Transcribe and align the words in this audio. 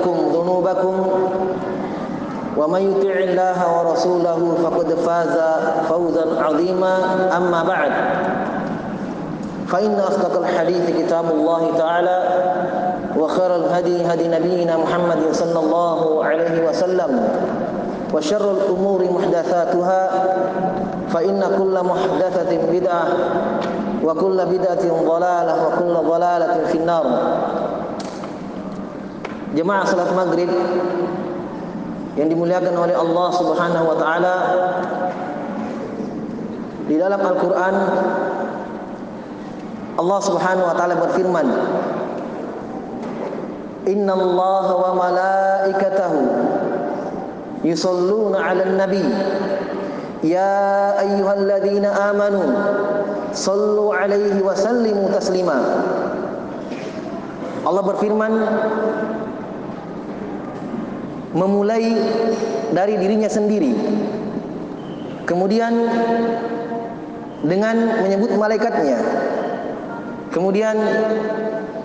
لكم 0.00 0.16
ذنوبكم 0.32 1.06
ومن 2.56 2.80
يطع 2.80 3.18
الله 3.20 3.58
ورسوله 3.78 4.54
فقد 4.64 4.94
فاز 4.94 5.36
فوزا 5.88 6.26
عظيما. 6.42 6.94
أما 7.36 7.62
بعد 7.62 7.92
فإن 9.68 9.94
أصدق 10.00 10.38
الحديث 10.38 10.90
كتاب 10.98 11.24
الله 11.30 11.70
تعالى 11.78 12.18
وخير 13.18 13.56
الهدي 13.56 14.06
هدي 14.06 14.28
نبينا 14.28 14.76
محمد 14.76 15.18
صلى 15.32 15.58
الله 15.60 16.24
عليه 16.24 16.68
وسلم 16.68 17.28
وشر 18.14 18.50
الأمور 18.50 19.04
محدثاتها 19.12 20.10
فإن 21.08 21.44
كل 21.58 21.74
محدثة 21.84 22.58
بدعة 22.72 23.04
وكل 24.04 24.46
بدعة 24.46 24.84
ضلالة 25.08 25.54
وكل 25.66 26.08
ضلالة 26.08 26.64
في 26.66 26.78
النار. 26.78 27.04
Jemaah 29.56 29.88
salat 29.88 30.12
maghrib 30.12 30.52
yang 32.20 32.28
dimuliakan 32.28 32.76
oleh 32.76 32.92
Allah 32.92 33.28
Subhanahu 33.32 33.84
wa 33.88 33.96
taala 33.96 34.36
di 36.84 37.00
dalam 37.00 37.16
Al-Qur'an 37.24 37.74
Allah 39.96 40.20
Subhanahu 40.20 40.68
wa 40.68 40.76
taala 40.76 40.94
berfirman 41.00 41.48
Inna 43.88 44.12
Allah 44.12 44.66
wa 44.76 44.90
malaikatahu 44.92 46.20
yusalluna 47.64 48.36
'alan 48.36 48.76
nabi 48.76 49.00
ya 50.20 51.00
ayyuhalladzina 51.00 52.12
amanu 52.12 52.44
sallu 53.32 53.88
'alaihi 53.96 54.44
wa 54.44 54.52
sallimu 54.52 55.08
taslima. 55.16 55.58
Allah 57.64 57.82
berfirman 57.82 58.32
memulai 61.36 61.92
dari 62.72 62.96
dirinya 62.96 63.28
sendiri. 63.28 63.76
Kemudian 65.28 65.72
dengan 67.44 67.76
menyebut 68.00 68.32
malaikatnya. 68.40 68.98
Kemudian 70.32 70.76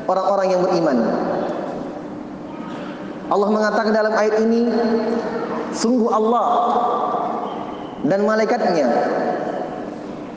orang-orang 0.08 0.48
yang 0.56 0.62
beriman. 0.64 0.98
Allah 3.32 3.48
mengatakan 3.48 3.92
dalam 3.96 4.12
ayat 4.16 4.44
ini 4.44 4.68
sungguh 5.72 6.12
Allah 6.12 6.48
dan 8.04 8.28
malaikatnya 8.28 8.88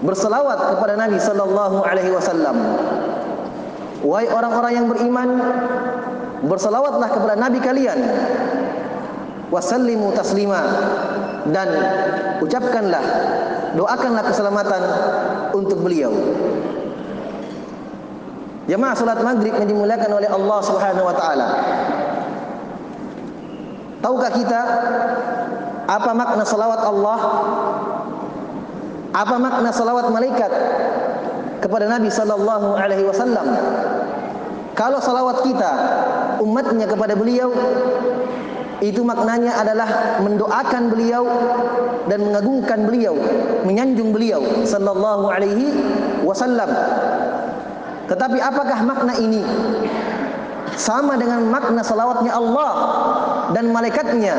berselawat 0.05 0.79
kepada 0.79 0.95
Nabi 0.95 1.19
sallallahu 1.19 1.83
alaihi 1.83 2.15
wasallam. 2.15 2.57
Wahai 4.05 4.29
orang-orang 4.29 4.73
yang 4.77 4.87
beriman 4.87 5.29
berselawatlah 6.45 7.09
kepada 7.09 7.35
nabi 7.41 7.57
kalian 7.57 7.98
wasallimu 9.53 10.12
taslima. 10.14 10.61
Dan 11.45 11.69
ucapkanlah 12.41 13.05
doakanlah 13.77 14.23
keselamatan 14.25 14.83
untuk 15.53 15.83
beliau. 15.83 16.14
Jemaah 18.64 18.97
salat 18.97 19.20
maghrib 19.20 19.53
yang 19.53 19.69
dimuliakan 19.69 20.11
oleh 20.17 20.31
Allah 20.31 20.59
Subhanahu 20.64 21.05
wa 21.05 21.12
taala. 21.12 21.48
Tahukah 24.01 24.33
kita 24.33 24.61
apa 25.84 26.11
makna 26.17 26.45
salawat 26.48 26.81
Allah? 26.81 27.19
Apa 29.14 29.36
makna 29.36 29.69
salawat 29.69 30.08
malaikat 30.08 30.48
kepada 31.61 31.92
Nabi 31.92 32.08
sallallahu 32.08 32.73
alaihi 32.73 33.05
wasallam? 33.05 33.47
Kalau 34.74 34.98
salawat 34.98 35.45
kita 35.45 35.73
umatnya 36.40 36.89
kepada 36.89 37.14
beliau 37.14 37.52
itu 38.90 39.00
maknanya 39.06 39.55
adalah 39.61 40.18
mendoakan 40.20 40.92
beliau 40.92 41.24
dan 42.11 42.20
mengagungkan 42.20 42.84
beliau, 42.84 43.17
menyanjung 43.64 44.12
beliau 44.12 44.42
sallallahu 44.67 45.30
alaihi 45.30 45.72
wasallam. 46.27 46.68
Tetapi 48.05 48.36
apakah 48.36 48.78
makna 48.84 49.17
ini 49.17 49.40
sama 50.77 51.17
dengan 51.17 51.48
makna 51.48 51.80
salawatnya 51.80 52.36
Allah 52.36 52.72
dan 53.56 53.72
malaikatnya 53.72 54.36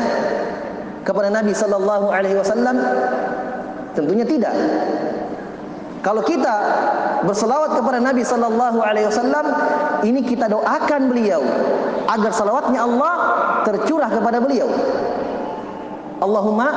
kepada 1.02 1.32
Nabi 1.32 1.50
sallallahu 1.50 2.06
alaihi 2.12 2.38
wasallam? 2.38 2.76
Tentunya 3.96 4.28
tidak. 4.28 4.54
Kalau 6.06 6.22
kita 6.22 6.54
berselawat 7.26 7.74
kepada 7.74 7.98
Nabi 7.98 8.22
sallallahu 8.22 8.78
alaihi 8.78 9.10
wasallam, 9.10 9.42
ini 10.06 10.22
kita 10.22 10.46
doakan 10.46 11.10
beliau 11.10 11.42
agar 12.06 12.30
salawatnya 12.30 12.86
Allah 12.86 13.14
tercurah 13.66 14.06
kepada 14.06 14.38
beliau. 14.38 14.70
Allahumma 16.22 16.68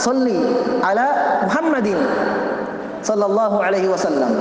salli 0.00 0.40
ala 0.80 1.12
Muhammadin 1.44 2.00
sallallahu 3.04 3.60
alaihi 3.60 3.92
wasallam. 3.92 4.32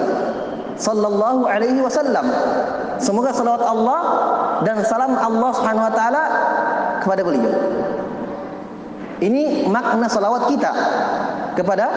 Sallallahu 0.80 1.44
alaihi 1.44 1.84
wasallam. 1.84 2.32
Semoga 2.96 3.36
salawat 3.36 3.60
Allah 3.68 4.00
dan 4.64 4.80
salam 4.88 5.20
Allah 5.20 5.52
Subhanahu 5.52 5.84
wa 5.84 5.94
taala 6.00 6.24
kepada 7.04 7.28
beliau. 7.28 7.52
Ini 9.20 9.68
makna 9.68 10.08
salawat 10.08 10.48
kita 10.48 10.72
kepada 11.60 11.92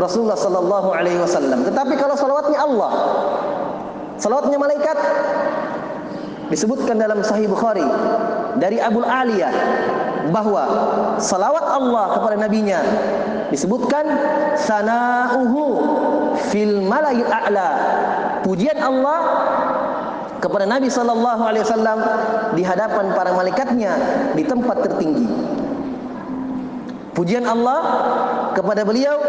Rasulullah 0.00 0.38
sallallahu 0.38 0.88
alaihi 0.92 1.18
wasallam. 1.20 1.64
Tetapi 1.66 1.94
kalau 2.00 2.14
salawatnya 2.16 2.58
Allah, 2.60 2.92
salawatnya 4.16 4.58
malaikat 4.60 4.98
disebutkan 6.52 7.00
dalam 7.00 7.24
Sahih 7.24 7.48
Bukhari 7.48 7.84
dari 8.60 8.76
Abu 8.76 9.00
Aliyah 9.00 9.52
bahwa 10.28 10.64
salawat 11.16 11.64
Allah 11.64 12.04
kepada 12.14 12.36
nabinya 12.36 12.80
disebutkan 13.48 14.04
sanauhu 14.60 15.80
fil 16.52 16.84
malail 16.84 17.24
a'la. 17.26 17.70
Pujian 18.42 18.78
Allah 18.80 19.20
kepada 20.42 20.66
Nabi 20.66 20.90
sallallahu 20.90 21.42
alaihi 21.46 21.62
wasallam 21.62 21.98
di 22.58 22.62
hadapan 22.66 23.14
para 23.14 23.30
malaikatnya 23.32 23.92
di 24.34 24.42
tempat 24.42 24.82
tertinggi. 24.82 25.28
Pujian 27.12 27.44
Allah 27.44 27.80
kepada 28.56 28.82
beliau 28.82 29.20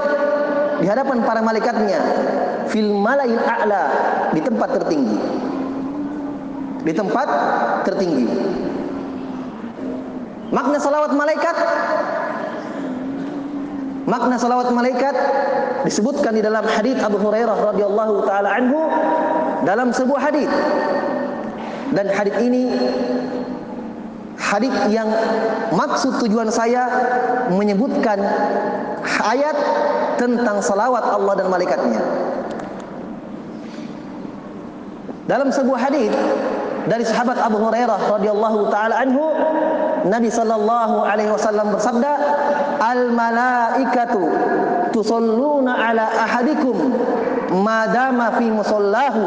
di 0.83 0.85
hadapan 0.91 1.23
para 1.23 1.39
malaikatnya 1.39 1.99
fil 2.67 2.91
malail 2.91 3.39
a'la 3.39 3.83
di 4.35 4.43
tempat 4.43 4.69
tertinggi. 4.75 5.19
Di 6.83 6.91
tempat 6.91 7.27
tertinggi. 7.87 8.27
Makna 10.51 10.77
salawat 10.83 11.15
malaikat 11.15 11.55
Makna 14.03 14.35
salawat 14.35 14.67
malaikat 14.75 15.15
disebutkan 15.87 16.35
di 16.35 16.43
dalam 16.43 16.67
hadis 16.67 16.99
Abu 16.99 17.15
Hurairah 17.23 17.71
radhiyallahu 17.71 18.27
taala 18.27 18.51
anhu 18.51 18.83
dalam 19.63 19.95
sebuah 19.95 20.27
hadis. 20.27 20.51
Dan 21.95 22.11
hadis 22.11 22.35
ini 22.43 22.75
hadis 24.53 24.73
yang 24.93 25.09
maksud 25.73 26.21
tujuan 26.21 26.53
saya 26.53 26.85
menyebutkan 27.49 28.21
ayat 29.25 29.57
tentang 30.21 30.61
salawat 30.61 31.01
Allah 31.01 31.33
dan 31.41 31.47
malaikatnya. 31.49 32.01
Dalam 35.23 35.49
sebuah 35.49 35.79
hadis 35.79 36.11
dari 36.85 37.07
sahabat 37.07 37.39
Abu 37.39 37.57
Hurairah 37.63 38.19
radhiyallahu 38.19 38.67
taala 38.67 38.99
anhu 38.99 39.23
Nabi 40.03 40.27
sallallahu 40.27 41.07
alaihi 41.07 41.31
wasallam 41.31 41.71
bersabda 41.71 42.11
al 42.83 43.07
malaikatu 43.15 44.19
tusalluna 44.91 45.79
ala 45.79 46.05
ahadikum 46.27 46.91
madama 47.63 48.35
fi 48.35 48.51
musallahu 48.51 49.23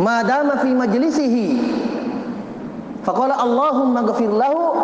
madama 0.00 0.56
fi 0.64 0.72
majlisihi 0.72 1.79
faqala 3.04 3.34
Allahumma 3.38 4.04
ghfir 4.08 4.30
lahu 4.30 4.76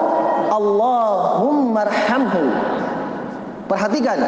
Allahumma 0.53 1.85
arhamhu. 1.85 2.43
Perhatikan 3.67 4.19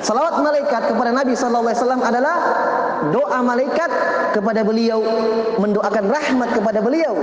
salawat 0.00 0.38
malaikat 0.38 0.94
kepada 0.94 1.10
Nabi 1.10 1.34
wasallam 1.34 2.00
adalah 2.06 2.36
doa 3.10 3.38
malaikat 3.42 3.90
kepada 4.30 4.62
beliau 4.62 5.02
mendoakan 5.58 6.04
rahmat 6.06 6.48
kepada 6.54 6.78
beliau 6.78 7.14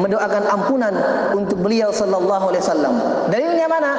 mendoakan 0.00 0.42
ampunan 0.50 0.94
untuk 1.36 1.60
beliau 1.62 1.92
wasallam. 1.92 2.98
Dalilnya 3.30 3.66
mana? 3.70 3.92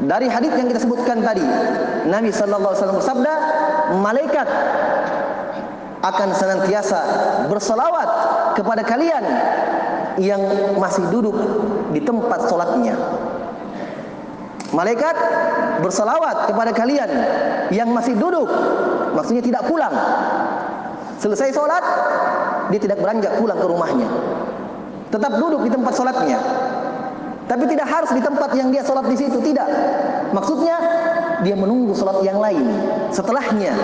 Dari 0.00 0.32
hadis 0.32 0.56
yang 0.56 0.72
kita 0.72 0.80
sebutkan 0.80 1.20
tadi 1.20 1.44
Nabi 2.08 2.32
wasallam 2.32 2.98
bersabda 2.98 3.34
malaikat 4.00 4.48
akan 6.00 6.28
senantiasa 6.32 7.00
berselawat 7.52 8.08
kepada 8.60 8.84
kalian 8.84 9.24
yang 10.20 10.40
masih 10.76 11.08
duduk 11.08 11.32
di 11.96 12.04
tempat 12.04 12.44
solatnya 12.44 12.92
Malaikat 14.70 15.16
bersalawat 15.82 16.46
kepada 16.46 16.70
kalian 16.70 17.10
yang 17.74 17.90
masih 17.90 18.14
duduk, 18.14 18.46
maksudnya 19.18 19.42
tidak 19.42 19.66
pulang. 19.66 19.90
Selesai 21.18 21.50
sholat, 21.50 21.82
dia 22.70 22.78
tidak 22.78 23.02
beranjak 23.02 23.34
pulang 23.42 23.58
ke 23.58 23.66
rumahnya. 23.66 24.08
Tetap 25.10 25.42
duduk 25.42 25.66
di 25.66 25.70
tempat 25.74 25.92
sholatnya. 25.98 26.38
Tapi 27.50 27.66
tidak 27.66 27.90
harus 27.90 28.14
di 28.14 28.22
tempat 28.22 28.54
yang 28.54 28.70
dia 28.70 28.86
sholat 28.86 29.10
di 29.10 29.16
situ, 29.18 29.42
tidak. 29.42 29.66
Maksudnya 30.30 30.76
dia 31.42 31.58
menunggu 31.58 31.90
sholat 31.98 32.22
yang 32.22 32.38
lain 32.38 32.62
setelahnya. 33.10 33.74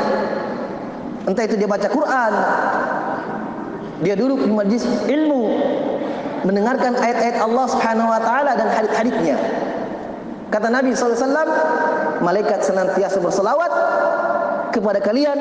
Entah 1.26 1.42
itu 1.50 1.58
dia 1.58 1.66
baca 1.66 1.90
Quran, 1.90 2.32
dia 4.04 4.12
duduk 4.12 4.44
di 4.44 4.52
majlis 4.52 4.84
ilmu, 5.08 5.42
mendengarkan 6.44 6.92
ayat-ayat 7.00 7.40
Allah 7.40 7.64
Subhanahu 7.72 8.08
wa 8.12 8.20
taala 8.20 8.52
dan 8.52 8.68
hadis-hadisnya. 8.68 9.36
Kata 10.52 10.68
Nabi 10.68 10.92
SAW, 10.92 11.16
malaikat 12.20 12.60
senantiasa 12.62 13.18
berselawat 13.18 13.72
kepada 14.70 15.00
kalian 15.00 15.40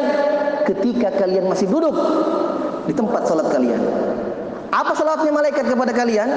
ketika 0.66 1.14
kalian 1.20 1.52
masih 1.52 1.68
duduk 1.68 1.94
di 2.88 2.94
tempat 2.96 3.28
salat 3.28 3.52
kalian. 3.52 3.82
Apa 4.72 4.92
salawatnya 4.98 5.32
malaikat 5.36 5.68
kepada 5.68 5.92
kalian? 5.94 6.30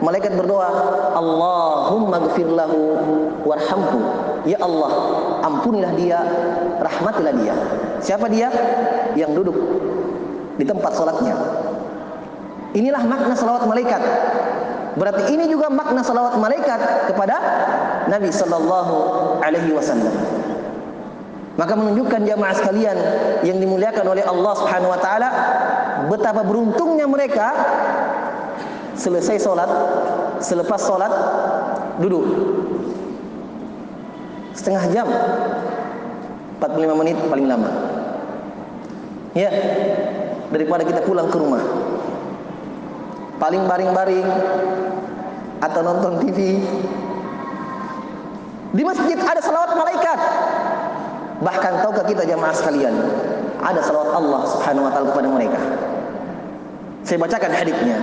Malaikat 0.00 0.32
berdoa, 0.32 0.70
Allahumma 1.12 2.24
gfir 2.30 2.48
lahu 2.48 3.00
warhamhu. 3.44 4.00
Ya 4.48 4.56
Allah, 4.64 4.92
ampunilah 5.44 5.92
dia, 5.94 6.20
rahmatilah 6.80 7.34
dia. 7.36 7.54
Siapa 8.00 8.26
dia? 8.32 8.48
Yang 9.12 9.44
duduk 9.44 9.56
di 10.60 10.64
tempat 10.68 10.92
salatnya. 10.92 11.32
Inilah 12.76 13.02
makna 13.08 13.32
salawat 13.32 13.64
malaikat. 13.64 14.02
Berarti 15.00 15.32
ini 15.32 15.48
juga 15.48 15.72
makna 15.72 16.04
salawat 16.04 16.36
malaikat 16.36 17.08
kepada 17.08 17.40
Nabi 18.06 18.28
sallallahu 18.28 18.94
alaihi 19.40 19.72
wasallam. 19.72 20.12
Maka 21.56 21.72
menunjukkan 21.74 22.20
jamaah 22.28 22.54
sekalian 22.54 22.96
yang 23.42 23.58
dimuliakan 23.58 24.06
oleh 24.06 24.22
Allah 24.22 24.52
Subhanahu 24.54 24.92
wa 24.92 25.00
taala 25.00 25.28
betapa 26.12 26.44
beruntungnya 26.46 27.04
mereka 27.10 27.52
selesai 28.94 29.40
salat, 29.40 29.70
selepas 30.40 30.80
salat 30.80 31.12
duduk 32.00 32.24
setengah 34.56 34.84
jam 34.92 35.06
45 36.60 37.00
menit 37.00 37.16
paling 37.28 37.48
lama. 37.48 37.70
Ya, 39.32 39.50
daripada 40.50 40.82
kita 40.82 41.00
pulang 41.06 41.30
ke 41.30 41.38
rumah. 41.38 41.62
Paling 43.40 43.64
baring-baring 43.64 44.28
atau 45.64 45.80
nonton 45.80 46.12
TV. 46.26 46.60
Di 48.70 48.82
masjid 48.86 49.18
ada 49.18 49.40
salawat 49.42 49.74
malaikat. 49.74 50.18
Bahkan 51.40 51.72
tahukah 51.80 52.04
kita 52.04 52.28
jamaah 52.28 52.52
sekalian, 52.52 52.92
ada 53.64 53.80
salawat 53.80 54.12
Allah 54.12 54.40
Subhanahu 54.44 54.86
wa 54.86 54.92
taala 54.92 55.06
kepada 55.08 55.28
mereka. 55.32 55.60
Saya 57.00 57.16
bacakan 57.16 57.52
hadisnya 57.56 57.96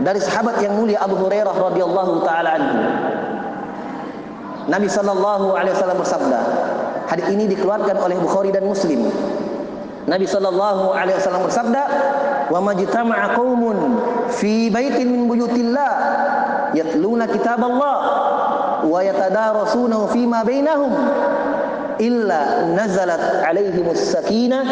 dari 0.00 0.20
sahabat 0.24 0.56
yang 0.64 0.72
mulia 0.72 0.96
Abu 1.04 1.20
Hurairah 1.20 1.52
radhiyallahu 1.52 2.24
taala 2.24 2.50
anhu. 2.56 2.78
Nabi 4.68 4.88
sallallahu 4.88 5.56
alaihi 5.56 5.74
wasallam 5.76 6.00
bersabda, 6.00 6.40
hadis 7.08 7.26
ini 7.28 7.44
dikeluarkan 7.48 7.96
oleh 8.00 8.16
Bukhari 8.20 8.52
dan 8.52 8.68
Muslim. 8.68 9.08
Nabi 10.08 10.24
sallallahu 10.24 10.96
alaihi 10.96 11.20
wasallam 11.20 11.44
bersabda, 11.44 11.82
"Wa 12.48 12.58
majtama'a 12.64 13.36
qaumun 13.36 13.76
fi 14.32 14.72
baitin 14.72 15.04
min 15.12 15.22
buyutillah 15.28 15.92
yatluna 16.72 17.28
kitaballah 17.28 17.96
wa 18.88 18.98
yatadarasunahu 19.04 20.08
fima 20.08 20.40
bainahum 20.48 20.92
illa 22.00 22.72
nazalat 22.72 23.44
alaihimus 23.44 24.00
sakinah 24.16 24.64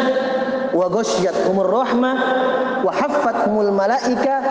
wa 0.73 0.89
ghasyiyatuhumur 0.89 1.69
rahmah 1.69 2.15
wa 2.81 2.91
haffathumul 2.93 3.69
malaika 3.69 4.41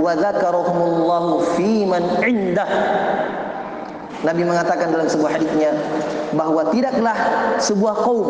wa 0.00 0.16
dzakarahumullahu 0.16 1.44
fi 1.60 1.84
man 1.84 2.02
indah. 2.24 2.68
Nabi 4.22 4.46
mengatakan 4.46 4.94
dalam 4.94 5.10
sebuah 5.10 5.34
hadisnya 5.34 5.74
bahwa 6.38 6.70
tidaklah 6.70 7.16
sebuah 7.58 7.94
kaum 8.06 8.28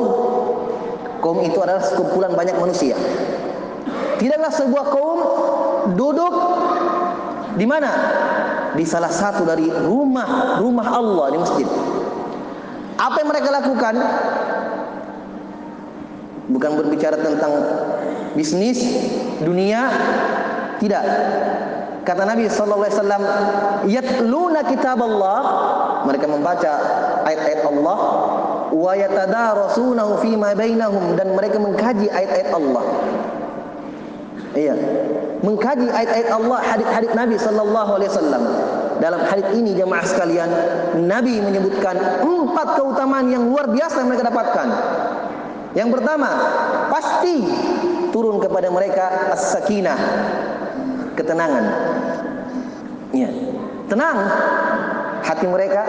kaum 1.23 1.39
itu 1.47 1.57
adalah 1.63 1.81
sekumpulan 1.81 2.35
banyak 2.35 2.59
manusia 2.59 2.99
tidaklah 4.19 4.51
sebuah 4.51 4.85
kaum 4.91 5.19
duduk 5.95 6.35
di 7.57 7.65
mana 7.65 7.91
di 8.75 8.85
salah 8.85 9.13
satu 9.13 9.47
dari 9.47 9.71
rumah 9.71 10.59
rumah 10.59 10.87
Allah 10.91 11.27
di 11.31 11.39
masjid 11.39 11.69
apa 13.03 13.17
yang 13.19 13.29
mereka 13.35 13.49
lakukan? 13.51 13.95
Bukan 16.55 16.71
berbicara 16.79 17.17
tentang 17.19 17.53
bisnis, 18.39 18.79
dunia, 19.43 19.91
tidak. 20.79 21.03
Kata 22.03 22.23
Nabi 22.27 22.51
sallallahu 22.51 22.83
alaihi 22.83 22.99
wasallam, 22.99 23.23
"Yatluna 23.91 24.61
kitab 24.67 24.99
Allah." 25.03 25.39
Mereka 26.03 26.27
membaca 26.27 26.73
ayat-ayat 27.27 27.63
Allah, 27.63 27.99
"Wa 28.73 28.97
yatadarasunahu 28.97 30.25
fima 30.25 30.57
bainahum" 30.57 31.15
dan 31.21 31.37
mereka 31.37 31.61
mengkaji 31.61 32.09
ayat-ayat 32.09 32.51
Allah. 32.57 32.85
Iya. 34.53 34.75
Mengkaji 35.45 35.89
ayat-ayat 35.89 36.29
Allah, 36.33 36.59
hadis-hadis 36.61 37.13
Nabi 37.13 37.37
sallallahu 37.37 37.91
alaihi 38.01 38.11
wasallam. 38.13 38.43
Dalam 39.03 39.21
hadis 39.27 39.49
ini 39.59 39.75
jemaah 39.75 40.07
sekalian, 40.07 40.47
Nabi 41.09 41.43
menyebutkan 41.43 41.99
empat 42.23 42.79
keutamaan 42.79 43.27
yang 43.33 43.51
luar 43.51 43.67
biasa 43.67 44.05
yang 44.05 44.09
mereka 44.13 44.31
dapatkan. 44.31 44.69
Yang 45.75 45.89
pertama, 45.99 46.31
pasti 46.93 47.49
turun 48.13 48.39
kepada 48.39 48.69
mereka 48.69 49.35
as-sakinah, 49.35 49.99
ketenangan. 51.19 51.65
Ya. 53.11 53.29
Tenang 53.89 54.19
hati 55.25 55.47
mereka, 55.49 55.83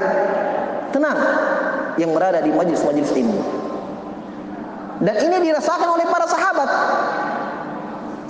tenang 0.91 1.19
yang 1.97 2.11
berada 2.13 2.41
di 2.41 2.49
majlis-majlis 2.49 3.11
ilmu. 3.13 3.41
Dan 5.03 5.15
ini 5.19 5.51
dirasakan 5.51 5.89
oleh 5.99 6.05
para 6.07 6.25
sahabat. 6.29 6.69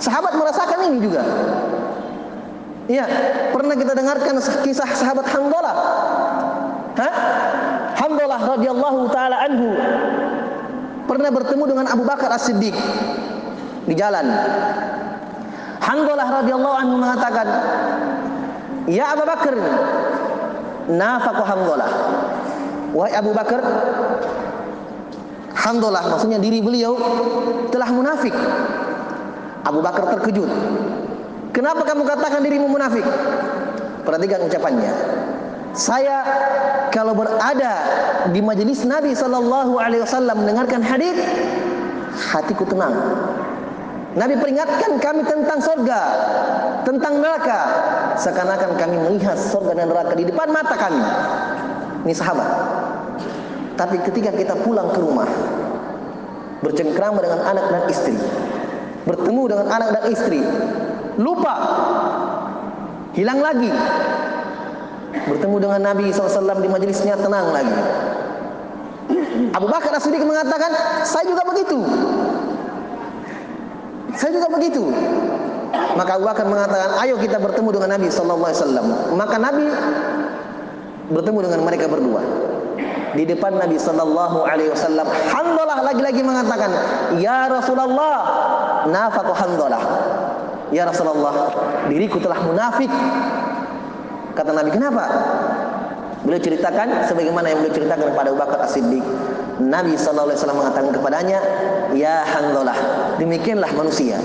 Sahabat 0.02 0.32
merasakan 0.34 0.78
ini 0.90 0.98
juga. 1.00 1.22
Iya, 2.84 3.06
pernah 3.54 3.72
kita 3.78 3.96
dengarkan 3.96 4.36
kisah 4.60 4.90
sahabat 4.92 5.24
Hamdalah. 5.32 5.76
Hah? 7.00 7.14
Hamdalah 7.96 8.40
radhiyallahu 8.58 9.08
taala 9.08 9.36
anhu 9.48 9.72
pernah 11.08 11.30
bertemu 11.32 11.64
dengan 11.64 11.86
Abu 11.88 12.04
Bakar 12.04 12.28
As-Siddiq 12.36 12.76
di 13.88 13.94
jalan. 13.96 14.28
Hamdalah 15.80 16.44
radhiyallahu 16.44 16.76
anhu 16.76 16.96
mengatakan, 17.00 17.48
"Ya 18.88 19.16
Abu 19.16 19.24
Bakar, 19.24 19.56
nafaqu 20.92 21.42
Hamdalah." 21.44 21.90
Wahai 22.94 23.12
Abu 23.18 23.34
Bakar, 23.34 23.58
Hamdalah 25.54 26.12
maksudnya 26.12 26.36
diri 26.36 26.60
beliau 26.60 26.94
telah 27.72 27.88
munafik. 27.88 28.34
Abu 29.64 29.80
Bakar 29.80 30.12
terkejut. 30.18 30.50
Kenapa 31.56 31.88
kamu 31.88 32.04
katakan 32.04 32.44
dirimu 32.44 32.68
munafik? 32.68 33.06
Perhatikan 34.04 34.44
ucapannya. 34.44 34.92
Saya 35.72 36.20
kalau 36.92 37.16
berada 37.16 37.80
di 38.30 38.44
majelis 38.44 38.84
Nabi 38.84 39.16
sallallahu 39.16 39.80
alaihi 39.80 40.04
wasallam 40.04 40.44
mendengarkan 40.44 40.84
hadis, 40.84 41.16
hatiku 42.28 42.68
tenang. 42.68 42.92
Nabi 44.14 44.36
peringatkan 44.38 45.00
kami 45.00 45.22
tentang 45.24 45.58
surga, 45.64 46.00
tentang 46.84 47.24
neraka. 47.24 47.60
Seakan-akan 48.20 48.78
kami 48.78 48.96
melihat 49.00 49.34
surga 49.34 49.74
dan 49.74 49.90
neraka 49.90 50.12
di 50.14 50.28
depan 50.28 50.52
mata 50.52 50.76
kami. 50.76 51.02
Ini 52.04 52.14
sahabat. 52.14 52.48
Tapi 53.74 53.96
ketika 54.06 54.30
kita 54.30 54.54
pulang 54.62 54.94
ke 54.94 54.98
rumah, 55.02 55.26
bercengkrama 56.62 57.18
dengan 57.18 57.40
anak 57.42 57.66
dan 57.70 57.82
istri, 57.90 58.16
bertemu 59.04 59.42
dengan 59.50 59.66
anak 59.68 59.88
dan 59.98 60.04
istri, 60.14 60.40
lupa 61.18 61.54
hilang 63.18 63.42
lagi. 63.42 63.70
Bertemu 65.14 65.56
dengan 65.56 65.80
Nabi 65.80 66.10
SAW 66.10 66.58
di 66.58 66.68
majelisnya 66.68 67.16
tenang 67.16 67.54
lagi. 67.54 67.78
Abu 69.54 69.66
Bakar 69.70 69.94
As-Siddiq 69.94 70.22
mengatakan 70.26 70.70
saya 71.06 71.24
juga 71.26 71.42
begitu. 71.46 71.78
Saya 74.14 74.30
juga 74.34 74.48
begitu. 74.50 74.82
Maka 75.94 76.18
Abu 76.18 76.24
Bakar 76.26 76.46
mengatakan 76.46 76.90
ayo 77.02 77.18
kita 77.18 77.38
bertemu 77.38 77.68
dengan 77.78 77.98
Nabi 77.98 78.06
SAW 78.10 78.46
maka 79.14 79.36
Nabi 79.38 79.66
bertemu 81.10 81.38
dengan 81.50 81.60
mereka 81.66 81.86
berdua 81.90 82.22
di 83.14 83.22
depan 83.26 83.58
Nabi 83.58 83.78
sallallahu 83.78 84.42
alaihi 84.42 84.70
wasallam 84.74 85.06
Handalah 85.06 85.86
lagi-lagi 85.86 86.20
mengatakan 86.26 86.70
ya 87.22 87.46
Rasulullah 87.46 88.18
nafaqu 88.90 89.32
Handalah 89.32 89.82
Ya 90.74 90.88
Rasulullah, 90.90 91.54
diriku 91.86 92.18
telah 92.18 92.42
munafik. 92.42 92.90
Kata 94.34 94.50
Nabi, 94.50 94.74
kenapa? 94.74 95.06
Beliau 96.26 96.42
ceritakan 96.42 97.06
sebagaimana 97.06 97.52
yang 97.52 97.62
beliau 97.62 97.78
ceritakan 97.78 98.10
kepada 98.10 98.28
Abu 98.34 98.38
Bakar 98.42 98.58
As-Siddiq. 98.66 99.04
Nabi 99.62 99.94
sallallahu 99.94 100.34
alaihi 100.34 100.38
wasallam 100.42 100.58
mengatakan 100.58 100.90
kepadanya, 100.90 101.38
"Ya 101.94 102.26
Hanzalah, 102.26 102.74
demikianlah 103.22 103.70
manusia. 103.76 104.18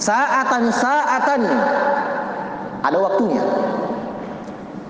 Saatan 0.00 0.72
saatan 0.72 1.42
Ada 2.86 3.02
waktunya. 3.02 3.42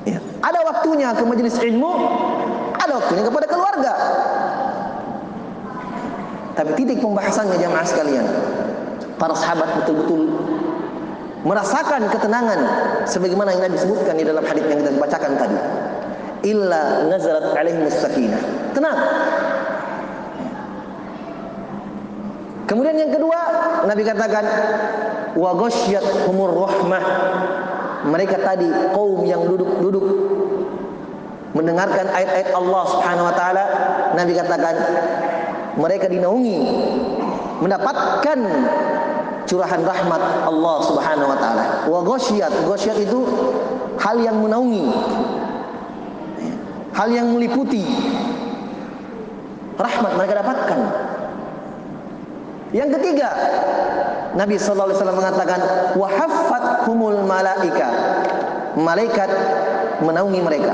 Ya. 0.04 0.20
Ada 0.44 0.60
waktunya 0.68 1.08
ke 1.16 1.24
majelis 1.24 1.56
ilmu, 1.56 1.90
ada 2.80 2.92
waktunya 2.96 3.24
kepada 3.24 3.46
keluarga. 3.48 3.92
Tapi 6.56 6.70
titik 6.72 7.04
pembahasannya 7.04 7.60
jamaah 7.60 7.84
sekalian, 7.84 8.24
para 9.20 9.36
sahabat 9.36 9.76
betul-betul 9.82 10.32
merasakan 11.46 12.10
ketenangan 12.10 12.60
sebagaimana 13.06 13.54
yang 13.54 13.70
Nabi 13.70 13.78
sebutkan 13.78 14.18
di 14.18 14.24
dalam 14.26 14.42
hadis 14.42 14.64
yang 14.66 14.80
kita 14.82 14.98
bacakan 14.98 15.32
tadi. 15.38 15.58
Illa 16.48 17.06
nazalat 17.06 17.54
alaihi 17.54 17.86
sakinah. 17.92 18.40
Tenang. 18.72 18.98
Kemudian 22.66 22.98
yang 22.98 23.14
kedua, 23.14 23.38
Nabi 23.86 24.02
katakan 24.02 24.44
wa 25.38 25.54
humur 26.26 26.66
rahmah. 26.66 27.04
Mereka 28.06 28.38
tadi 28.42 28.70
kaum 28.94 29.22
yang 29.26 29.46
duduk-duduk 29.46 30.04
mendengarkan 31.56 32.04
ayat-ayat 32.12 32.52
Allah 32.52 32.82
Subhanahu 32.92 33.26
wa 33.32 33.34
taala, 33.34 33.64
Nabi 34.12 34.36
katakan 34.36 34.76
mereka 35.80 36.06
dinaungi 36.12 36.60
mendapatkan 37.64 38.38
curahan 39.48 39.80
rahmat 39.80 40.22
Allah 40.44 40.76
Subhanahu 40.84 41.32
wa 41.32 41.38
taala. 41.40 41.64
Wa 41.88 42.00
ghasyiyat, 42.04 42.52
ghasyiyat 42.68 42.98
itu 43.00 43.20
hal 43.96 44.20
yang 44.20 44.36
menaungi. 44.44 44.84
Hal 46.92 47.08
yang 47.12 47.32
meliputi 47.32 47.84
rahmat 49.76 50.12
mereka 50.16 50.44
dapatkan. 50.44 50.80
Yang 52.72 53.00
ketiga, 53.00 53.28
Nabi 54.36 54.60
sallallahu 54.60 54.92
alaihi 54.92 54.98
wasallam 55.00 55.18
mengatakan 55.20 55.60
wa 55.96 56.08
humul 56.84 57.20
malaika. 57.24 57.88
Malaikat 58.76 59.30
menaungi 60.04 60.40
mereka. 60.44 60.72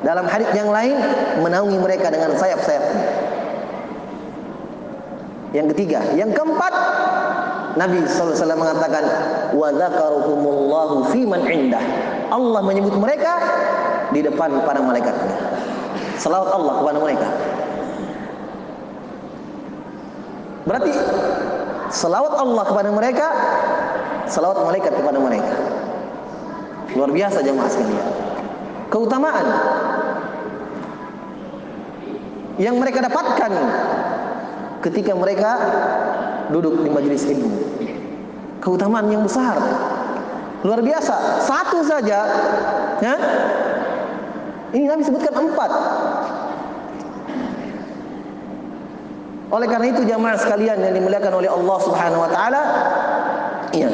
Dalam 0.00 0.24
hadis 0.24 0.48
yang 0.56 0.72
lain 0.72 0.96
menaungi 1.44 1.76
mereka 1.76 2.08
dengan 2.08 2.32
sayap-sayapnya. 2.40 3.04
Yang 5.50 5.66
ketiga, 5.76 6.00
yang 6.16 6.30
keempat, 6.30 6.72
Nabi 7.74 8.06
SAW 8.06 8.38
mengatakan, 8.54 9.04
wa 9.52 9.68
dzakaruhumullahu 9.74 11.10
fi 11.10 11.26
man 11.26 11.42
indah. 11.44 11.82
Allah 12.30 12.62
menyebut 12.62 12.94
mereka 12.96 13.34
di 14.14 14.22
depan 14.22 14.62
para 14.62 14.78
malaikatnya. 14.78 15.34
Salawat 16.16 16.50
Allah 16.54 16.74
kepada 16.80 16.98
mereka. 17.02 17.28
Berarti 20.70 20.92
salawat 21.90 22.34
Allah 22.38 22.64
kepada 22.68 22.88
mereka, 22.94 23.26
salawat 24.30 24.62
malaikat 24.62 24.92
kepada 24.94 25.18
mereka. 25.18 25.54
Luar 26.94 27.10
biasa 27.10 27.42
jemaah 27.42 27.70
sekalian. 27.70 28.06
Keutamaan 28.90 29.46
yang 32.60 32.76
mereka 32.76 33.00
dapatkan 33.00 33.52
ketika 34.84 35.16
mereka 35.16 35.50
duduk 36.52 36.84
di 36.84 36.92
majelis 36.92 37.24
ilmu. 37.24 37.50
Keutamaan 38.60 39.08
yang 39.08 39.24
besar. 39.24 39.56
Luar 40.60 40.84
biasa. 40.84 41.40
Satu 41.40 41.80
saja. 41.80 42.20
Ya? 43.00 43.16
Ini 44.76 44.84
Nabi 44.84 45.02
sebutkan 45.08 45.32
empat. 45.32 45.70
Oleh 49.50 49.66
karena 49.66 49.86
itu 49.90 50.06
jamaah 50.06 50.38
sekalian 50.38 50.78
yang 50.78 50.94
dimuliakan 50.94 51.42
oleh 51.42 51.50
Allah 51.50 51.78
Subhanahu 51.82 52.22
wa 52.22 52.30
taala, 52.30 52.62
iya. 53.74 53.90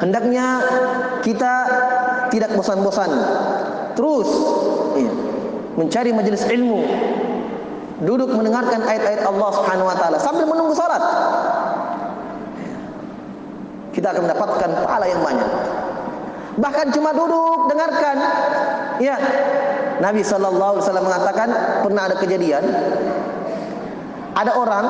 Hendaknya 0.00 0.64
kita 1.20 1.54
tidak 2.32 2.56
bosan-bosan. 2.56 3.10
Terus 3.92 4.28
iya, 4.96 5.12
mencari 5.76 6.10
majelis 6.16 6.40
ilmu, 6.48 6.80
duduk 8.02 8.30
mendengarkan 8.30 8.84
ayat-ayat 8.86 9.26
Allah 9.26 9.50
Subhanahu 9.54 9.90
wa 9.90 9.96
taala 9.98 10.16
sambil 10.22 10.46
menunggu 10.46 10.74
salat. 10.74 11.02
Kita 13.90 14.14
akan 14.14 14.30
mendapatkan 14.30 14.70
pahala 14.86 15.06
yang 15.10 15.22
banyak. 15.24 15.50
Bahkan 16.58 16.86
cuma 16.94 17.10
duduk 17.10 17.70
dengarkan. 17.70 18.16
Ya. 19.02 19.18
Nabi 19.98 20.22
sallallahu 20.22 20.78
alaihi 20.78 20.84
wasallam 20.86 21.06
mengatakan 21.10 21.48
pernah 21.82 22.06
ada 22.06 22.16
kejadian 22.22 22.62
ada 24.38 24.54
orang 24.54 24.86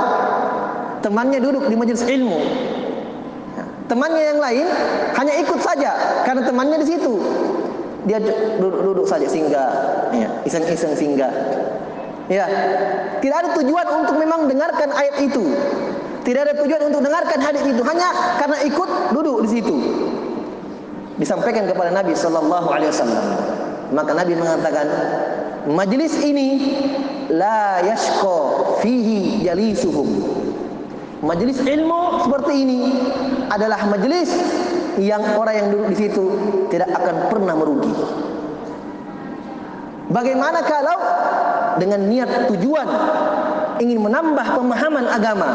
temannya 1.00 1.40
duduk 1.40 1.72
di 1.72 1.76
majelis 1.80 2.04
ilmu. 2.04 2.36
Temannya 3.88 4.20
yang 4.20 4.36
lain 4.36 4.66
hanya 5.16 5.32
ikut 5.40 5.60
saja 5.64 5.96
karena 6.28 6.44
temannya 6.44 6.84
di 6.84 6.86
situ. 6.92 7.16
Dia 8.04 8.20
duduk-duduk 8.60 9.08
saja 9.08 9.24
singgah, 9.28 9.72
ya, 10.12 10.28
iseng-iseng 10.44 10.92
singgah. 10.92 11.32
Ya. 12.28 12.44
Tidak 13.24 13.36
ada 13.36 13.50
tujuan 13.56 13.86
untuk 14.04 14.20
memang 14.20 14.44
dengarkan 14.46 14.92
ayat 14.92 15.16
itu. 15.24 15.48
Tidak 16.28 16.40
ada 16.44 16.54
tujuan 16.60 16.92
untuk 16.92 17.00
dengarkan 17.00 17.40
hadis 17.40 17.64
itu 17.64 17.80
hanya 17.88 18.36
karena 18.36 18.60
ikut 18.68 18.90
duduk 19.16 19.48
di 19.48 19.58
situ. 19.58 19.76
Disampaikan 21.16 21.64
kepada 21.64 21.88
Nabi 21.88 22.12
sallallahu 22.12 22.68
alaihi 22.68 22.92
wasallam. 22.92 23.24
Maka 23.96 24.12
Nabi 24.12 24.36
mengatakan, 24.36 24.86
majlis 25.72 26.20
ini 26.20 26.76
la 27.32 27.80
yashqa 27.80 28.38
fihi 28.84 29.40
jalisuhum. 29.48 30.08
Majlis 31.24 31.64
ilmu 31.64 32.28
seperti 32.28 32.52
ini 32.62 32.80
adalah 33.50 33.88
majlis 33.90 34.30
yang 35.00 35.24
orang 35.34 35.54
yang 35.56 35.66
duduk 35.72 35.86
di 35.90 35.96
situ 36.06 36.24
tidak 36.68 36.92
akan 36.94 37.16
pernah 37.32 37.54
merugi. 37.56 37.90
Bagaimana 40.08 40.62
kalau 40.62 40.98
dengan 41.78 42.04
niat 42.06 42.50
tujuan. 42.52 42.88
Ingin 43.78 44.02
menambah 44.02 44.46
pemahaman 44.58 45.06
agama, 45.06 45.48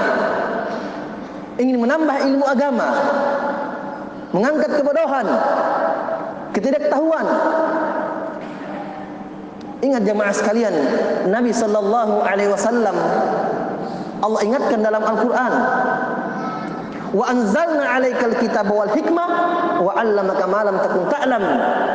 ingin 1.60 1.76
menambah 1.76 2.24
ilmu 2.24 2.46
agama, 2.48 2.88
mengangkat 4.32 4.80
kebodohan, 4.80 5.28
ketidaktahuan. 6.56 7.28
Ingat 9.84 10.08
jemaah 10.08 10.32
sekalian, 10.32 10.72
Nabi 11.28 11.52
sallallahu 11.52 12.24
alaihi 12.24 12.48
wasallam 12.56 12.96
Allah 14.24 14.40
ingatkan 14.48 14.80
dalam 14.80 15.04
Al-Qur'an 15.04 15.54
wa 17.12 17.24
anzalna 17.28 17.84
'alaikal 17.84 18.40
kitaba 18.40 18.72
wal 18.72 18.92
hikmah 18.96 19.30
wa 19.80 19.92
'allamaka 19.98 20.46
ma 20.46 20.62
lam 20.68 20.78
takun 20.78 21.08
ta'lam 21.10 21.44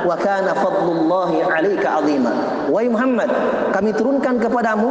wa 0.03 0.15
kana 0.19 0.51
fadlullahi 0.57 1.45
'alaika 1.45 2.01
'azima. 2.01 2.33
Wahai 2.73 2.89
Muhammad 2.91 3.29
kami 3.71 3.91
turunkan 3.95 4.41
kepadamu 4.43 4.91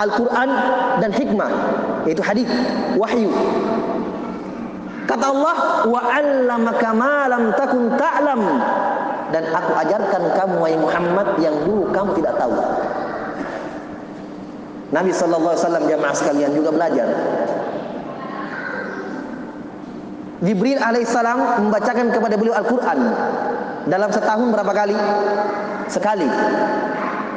Al-Qur'an 0.00 0.50
dan 0.98 1.10
hikmah 1.14 1.50
yaitu 2.08 2.22
hadis 2.24 2.48
wahyu. 2.98 3.30
Kata 5.04 5.26
Allah 5.30 5.56
wa 5.84 6.00
'allamaka 6.00 6.88
ma 6.96 7.28
lam 7.28 7.52
takun 7.54 7.92
ta'lam. 7.94 8.42
Dan 9.34 9.50
aku 9.50 9.72
ajarkan 9.82 10.22
kamu 10.38 10.54
wahai 10.62 10.78
Muhammad 10.78 11.26
yang 11.42 11.58
dulu 11.66 11.90
kamu 11.90 12.22
tidak 12.22 12.38
tahu. 12.38 12.54
Nabi 14.94 15.10
sallallahu 15.10 15.58
alaihi 15.58 15.64
wasallam 15.66 15.84
jamaah 15.90 16.14
sekalian 16.14 16.54
juga 16.54 16.70
belajar 16.70 17.08
Jibril 20.44 20.76
alaihissalam 20.76 21.64
membacakan 21.64 22.12
kepada 22.12 22.36
beliau 22.36 22.52
Al-Quran 22.52 22.98
dalam 23.88 24.12
setahun 24.12 24.48
berapa 24.52 24.72
kali? 24.76 24.96
Sekali. 25.88 26.28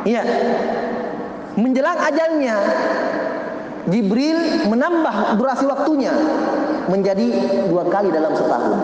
Iya. 0.03 0.23
Menjelang 1.57 1.97
ajalnya, 2.03 2.55
Jibril 3.87 4.67
menambah 4.67 5.39
durasi 5.39 5.65
waktunya 5.65 6.11
menjadi 6.91 7.27
dua 7.71 7.87
kali 7.87 8.11
dalam 8.11 8.35
setahun. 8.35 8.77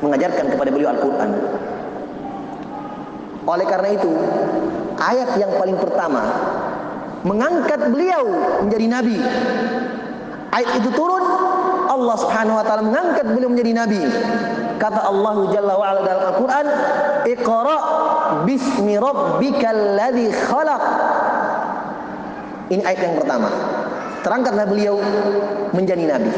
Mengajarkan 0.00 0.46
kepada 0.54 0.70
beliau 0.70 0.94
Al-Quran. 0.94 1.30
Oleh 3.50 3.66
karena 3.66 3.90
itu, 3.98 4.10
ayat 4.96 5.34
yang 5.42 5.52
paling 5.58 5.76
pertama 5.76 6.22
mengangkat 7.26 7.80
beliau 7.90 8.24
menjadi 8.64 8.86
nabi. 8.88 9.16
Ayat 10.50 10.82
itu 10.82 10.90
turun 10.94 11.22
Allah 11.90 12.14
Subhanahu 12.14 12.54
wa 12.54 12.64
taala 12.64 12.86
mengangkat 12.86 13.26
beliau 13.26 13.50
menjadi 13.50 13.72
nabi. 13.74 14.00
Kata 14.78 15.10
Allah 15.10 15.34
Jalla 15.50 15.74
wa 15.74 15.86
ala 15.90 16.00
dalam 16.06 16.24
Al-Qur'an, 16.32 16.66
"Iqra 17.26 17.78
bismi 18.46 18.94
rabbikal 18.94 19.98
ladzi 19.98 20.30
khalaq." 20.30 20.82
Ini 22.70 22.82
ayat 22.86 23.00
yang 23.02 23.16
pertama. 23.18 23.50
Terangkatlah 24.22 24.66
beliau 24.70 25.02
menjadi 25.74 26.06
nabi. 26.06 26.30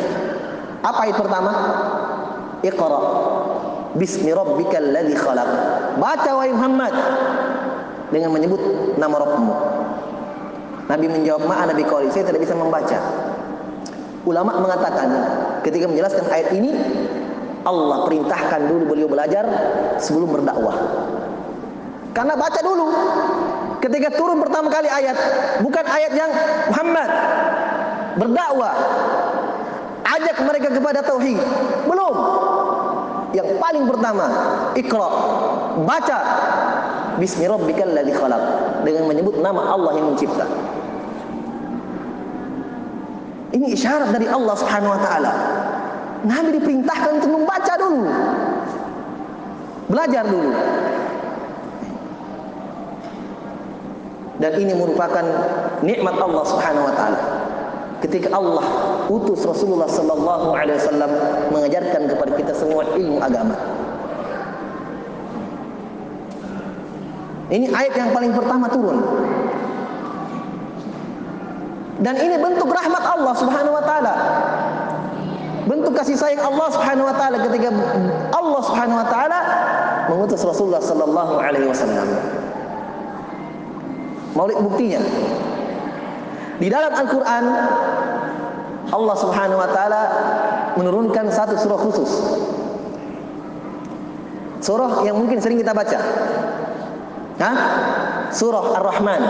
Apa 0.80 0.98
ayat 1.04 1.16
pertama? 1.20 1.52
Iqra 2.64 3.00
bismi 4.00 4.32
rabbikal 4.32 4.88
ladzi 4.88 5.14
khalaq. 5.14 5.48
Baca 6.00 6.30
wahai 6.32 6.56
Muhammad 6.56 6.96
dengan 8.08 8.32
menyebut 8.32 8.60
nama 8.96 9.20
Rabbmu. 9.20 9.54
Nabi 10.88 11.06
menjawab, 11.12 11.44
"Ma 11.44 11.68
Nabi 11.68 11.84
qauli, 11.84 12.08
saya 12.08 12.24
tidak 12.24 12.40
bisa 12.40 12.56
membaca." 12.56 13.31
Ulama 14.22 14.54
mengatakan 14.62 15.08
ketika 15.66 15.90
menjelaskan 15.90 16.24
ayat 16.30 16.54
ini 16.54 16.70
Allah 17.66 18.06
perintahkan 18.06 18.60
dulu 18.70 18.94
beliau 18.94 19.08
belajar 19.10 19.42
sebelum 19.98 20.30
berdakwah. 20.30 20.76
Karena 22.12 22.34
baca 22.38 22.60
dulu. 22.62 22.86
Ketika 23.82 24.14
turun 24.14 24.38
pertama 24.38 24.70
kali 24.70 24.86
ayat, 24.86 25.16
bukan 25.58 25.82
ayat 25.82 26.12
yang 26.14 26.30
Muhammad 26.70 27.10
berdakwah, 28.14 28.74
ajak 30.06 30.36
mereka 30.46 30.68
kepada 30.70 31.02
tauhid. 31.02 31.42
Belum. 31.90 32.14
Yang 33.34 33.48
paling 33.58 33.84
pertama, 33.90 34.26
Iqra. 34.78 35.08
Baca 35.82 36.18
Bismi 37.16 37.44
rabbikal 37.44 37.92
ladzi 37.92 38.12
khalaq 38.16 38.42
dengan 38.88 39.04
menyebut 39.08 39.36
nama 39.40 39.76
Allah 39.76 40.00
yang 40.00 40.14
mencipta. 40.14 40.48
Ini 43.52 43.66
isyarat 43.76 44.16
dari 44.16 44.26
Allah 44.28 44.54
Subhanahu 44.56 44.96
wa 44.96 45.00
taala. 45.04 45.32
Nabi 46.24 46.56
diperintahkan 46.56 47.20
untuk 47.20 47.30
membaca 47.36 47.72
dulu. 47.76 48.08
Belajar 49.92 50.24
dulu. 50.24 50.52
Dan 54.40 54.52
ini 54.58 54.72
merupakan 54.72 55.24
nikmat 55.84 56.16
Allah 56.16 56.44
Subhanahu 56.48 56.88
wa 56.88 56.94
taala. 56.96 57.20
Ketika 58.00 58.34
Allah 58.34 58.66
utus 59.06 59.46
Rasulullah 59.46 59.86
sallallahu 59.86 60.56
alaihi 60.56 60.80
wasallam 60.80 61.12
mengajarkan 61.54 62.02
kepada 62.10 62.32
kita 62.34 62.52
semua 62.56 62.82
ilmu 62.96 63.22
agama. 63.22 63.54
Ini 67.52 67.68
ayat 67.68 67.94
yang 68.00 68.10
paling 68.16 68.32
pertama 68.32 68.66
turun. 68.72 68.98
Dan 72.00 72.16
ini 72.16 72.40
bentuk 72.40 72.72
rahmat 72.72 73.04
Allah 73.04 73.34
Subhanahu 73.36 73.76
wa 73.76 73.84
taala. 73.84 74.14
Bentuk 75.68 75.92
kasih 75.92 76.16
sayang 76.16 76.40
Allah 76.40 76.68
Subhanahu 76.72 77.06
wa 77.06 77.14
taala 77.14 77.36
ketika 77.44 77.68
Allah 78.32 78.60
Subhanahu 78.64 78.98
wa 78.98 79.08
taala 79.12 79.38
mengutus 80.08 80.40
Rasulullah 80.40 80.80
sallallahu 80.80 81.36
alaihi 81.36 81.68
wasallam. 81.68 82.08
Maulid 84.32 84.56
buktinya. 84.64 85.00
Di 86.56 86.70
dalam 86.72 86.92
Al-Qur'an 86.94 87.44
Allah 88.92 89.16
Subhanahu 89.18 89.60
wa 89.60 89.68
taala 89.70 90.02
menurunkan 90.80 91.28
satu 91.28 91.54
surah 91.60 91.80
khusus. 91.80 92.10
Surah 94.62 95.02
yang 95.02 95.18
mungkin 95.18 95.42
sering 95.42 95.58
kita 95.58 95.74
baca. 95.74 96.00
Hah? 97.42 97.56
Surah 98.30 98.78
Ar-Rahman. 98.78 99.22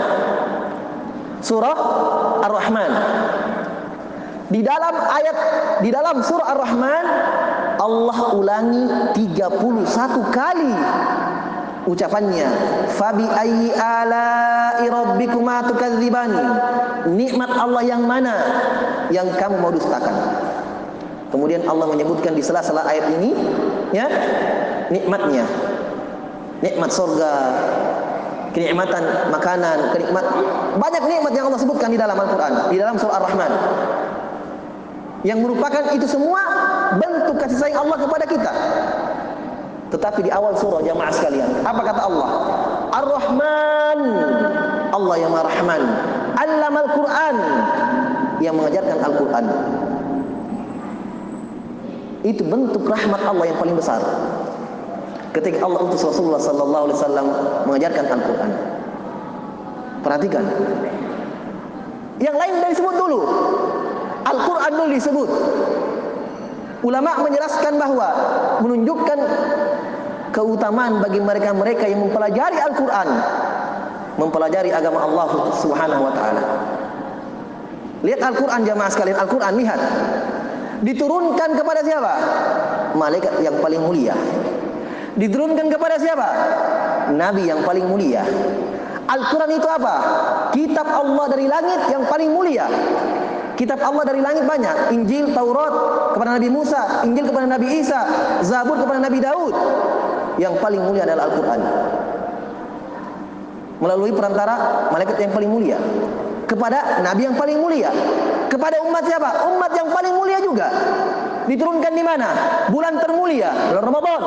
Surah 1.43 1.77
Ar-Rahman. 2.47 2.91
Di 4.47 4.61
dalam 4.63 4.95
ayat 4.95 5.37
di 5.83 5.89
dalam 5.91 6.23
surah 6.23 6.55
Ar-Rahman 6.55 7.05
Allah 7.83 8.19
ulangi 8.31 8.85
31 9.17 9.59
kali 10.31 10.73
ucapannya. 11.83 12.47
Fabi 12.95 13.27
ayyi 13.27 13.75
ala'i 13.75 14.87
rabbikuma 14.87 15.67
tukadziban 15.67 16.31
nikmat 17.11 17.51
Allah 17.59 17.83
yang 17.83 18.07
mana 18.07 18.35
yang 19.11 19.27
kamu 19.35 19.59
mau 19.59 19.73
dustakan? 19.73 20.15
Kemudian 21.33 21.65
Allah 21.65 21.89
menyebutkan 21.89 22.37
di 22.37 22.45
sela-sela 22.45 22.85
ayat 22.87 23.09
ini 23.19 23.35
ya 23.91 24.07
nikmatnya. 24.93 25.43
Nikmat 26.63 26.95
surga 26.95 27.31
kenikmatan 28.53 29.03
makanan 29.33 29.77
kenikmat 29.91 30.25
banyak 30.77 31.03
nikmat 31.09 31.31
yang 31.33 31.45
Allah 31.49 31.61
sebutkan 31.61 31.89
di 31.89 31.99
dalam 31.99 32.15
Al-Qur'an 32.15 32.69
di 32.69 32.77
dalam 32.77 32.95
surah 32.95 33.19
Ar-Rahman 33.19 33.51
yang 35.23 35.39
merupakan 35.41 35.83
itu 35.95 36.05
semua 36.05 36.41
bentuk 36.95 37.41
kasih 37.41 37.57
sayang 37.57 37.89
Allah 37.89 37.97
kepada 37.97 38.25
kita 38.29 38.51
tetapi 39.93 40.25
di 40.25 40.31
awal 40.33 40.57
surah 40.57 40.81
jamaah 40.81 41.13
sekalian, 41.13 41.45
apa 41.61 41.81
kata 41.85 42.01
Allah? 42.01 42.29
Ar-Rahman, 42.97 43.99
Allah 44.89 45.15
yang 45.21 45.33
Ar-Rahman. 45.37 45.81
Allamal 46.33 46.87
Quran, 46.97 47.35
yang 48.41 48.57
mengajarkan 48.57 48.97
Al-Quran. 49.05 49.45
Itu 52.25 52.41
bentuk 52.41 52.81
rahmat 52.89 53.21
Allah 53.21 53.45
yang 53.53 53.57
paling 53.61 53.77
besar. 53.77 54.01
Ketika 55.33 55.65
Allah 55.65 55.81
utus 55.81 56.05
Rasulullah 56.05 56.37
sallallahu 56.37 56.83
alaihi 56.89 56.97
wasallam 57.01 57.25
mengajarkan 57.65 58.05
Al-Quran. 58.05 58.51
Perhatikan. 60.05 60.45
Yang 62.21 62.35
lain 62.37 62.53
dari 62.61 62.71
disebut 62.77 62.95
dulu. 62.95 63.19
Al-Quran 64.23 64.71
dulu 64.77 64.89
disebut. 64.93 65.29
Ulama 66.83 67.11
menjelaskan 67.25 67.73
bahwa 67.79 68.07
menunjukkan 68.61 69.19
keutamaan 70.35 70.99
bagi 70.99 71.23
mereka-mereka 71.23 71.87
yang 71.87 72.09
mempelajari 72.09 72.57
Al-Quran, 72.59 73.07
mempelajari 74.19 74.69
agama 74.69 75.07
Allah 75.07 75.27
Subhanahu 75.57 76.01
Wa 76.09 76.13
Taala. 76.13 76.43
Lihat 78.03 78.19
Al-Quran 78.19 78.67
jamaah 78.67 78.91
sekalian, 78.91 79.15
Al-Quran 79.15 79.53
lihat 79.63 79.79
diturunkan 80.83 81.49
kepada 81.55 81.81
siapa? 81.87 82.13
Malaikat 82.99 83.39
yang 83.39 83.55
paling 83.63 83.79
mulia. 83.79 84.13
Diturunkan 85.13 85.69
kepada 85.69 85.95
siapa? 86.01 86.27
Nabi 87.13 87.45
yang 87.45 87.61
paling 87.61 87.85
mulia. 87.85 88.25
Al-Quran 89.03 89.51
itu 89.59 89.67
apa? 89.67 89.95
Kitab 90.55 90.87
Allah 90.87 91.25
dari 91.29 91.45
langit 91.45 91.91
yang 91.91 92.07
paling 92.07 92.33
mulia. 92.33 92.65
Kitab 93.53 93.77
Allah 93.85 94.03
dari 94.09 94.21
langit 94.23 94.47
banyak. 94.47 94.95
Injil, 94.95 95.29
Taurat 95.35 95.73
kepada 96.17 96.41
Nabi 96.41 96.49
Musa, 96.49 97.05
Injil 97.05 97.29
kepada 97.29 97.45
Nabi 97.45 97.67
Isa, 97.77 98.01
Zabur 98.41 98.79
kepada 98.81 98.97
Nabi 98.97 99.19
Daud. 99.21 99.53
Yang 100.41 100.57
paling 100.57 100.81
mulia 100.81 101.05
adalah 101.05 101.29
Al-Quran. 101.29 101.59
Melalui 103.83 104.11
perantara 104.15 104.87
malaikat 104.89 105.17
yang 105.21 105.33
paling 105.35 105.51
mulia. 105.51 105.77
Kepada 106.49 107.03
Nabi 107.05 107.21
yang 107.29 107.35
paling 107.37 107.57
mulia. 107.61 107.93
Kepada 108.49 108.81
umat 108.87 109.03
siapa? 109.05 109.45
Umat 109.53 109.71
yang 109.77 109.89
paling 109.93 110.13
mulia 110.17 110.37
juga. 110.41 110.67
Diturunkan 111.45 111.91
di 111.91 112.01
mana? 112.01 112.29
Bulan 112.71 112.97
termulia, 112.97 113.51
bulan 113.69 113.83
Ramadan. 113.83 114.21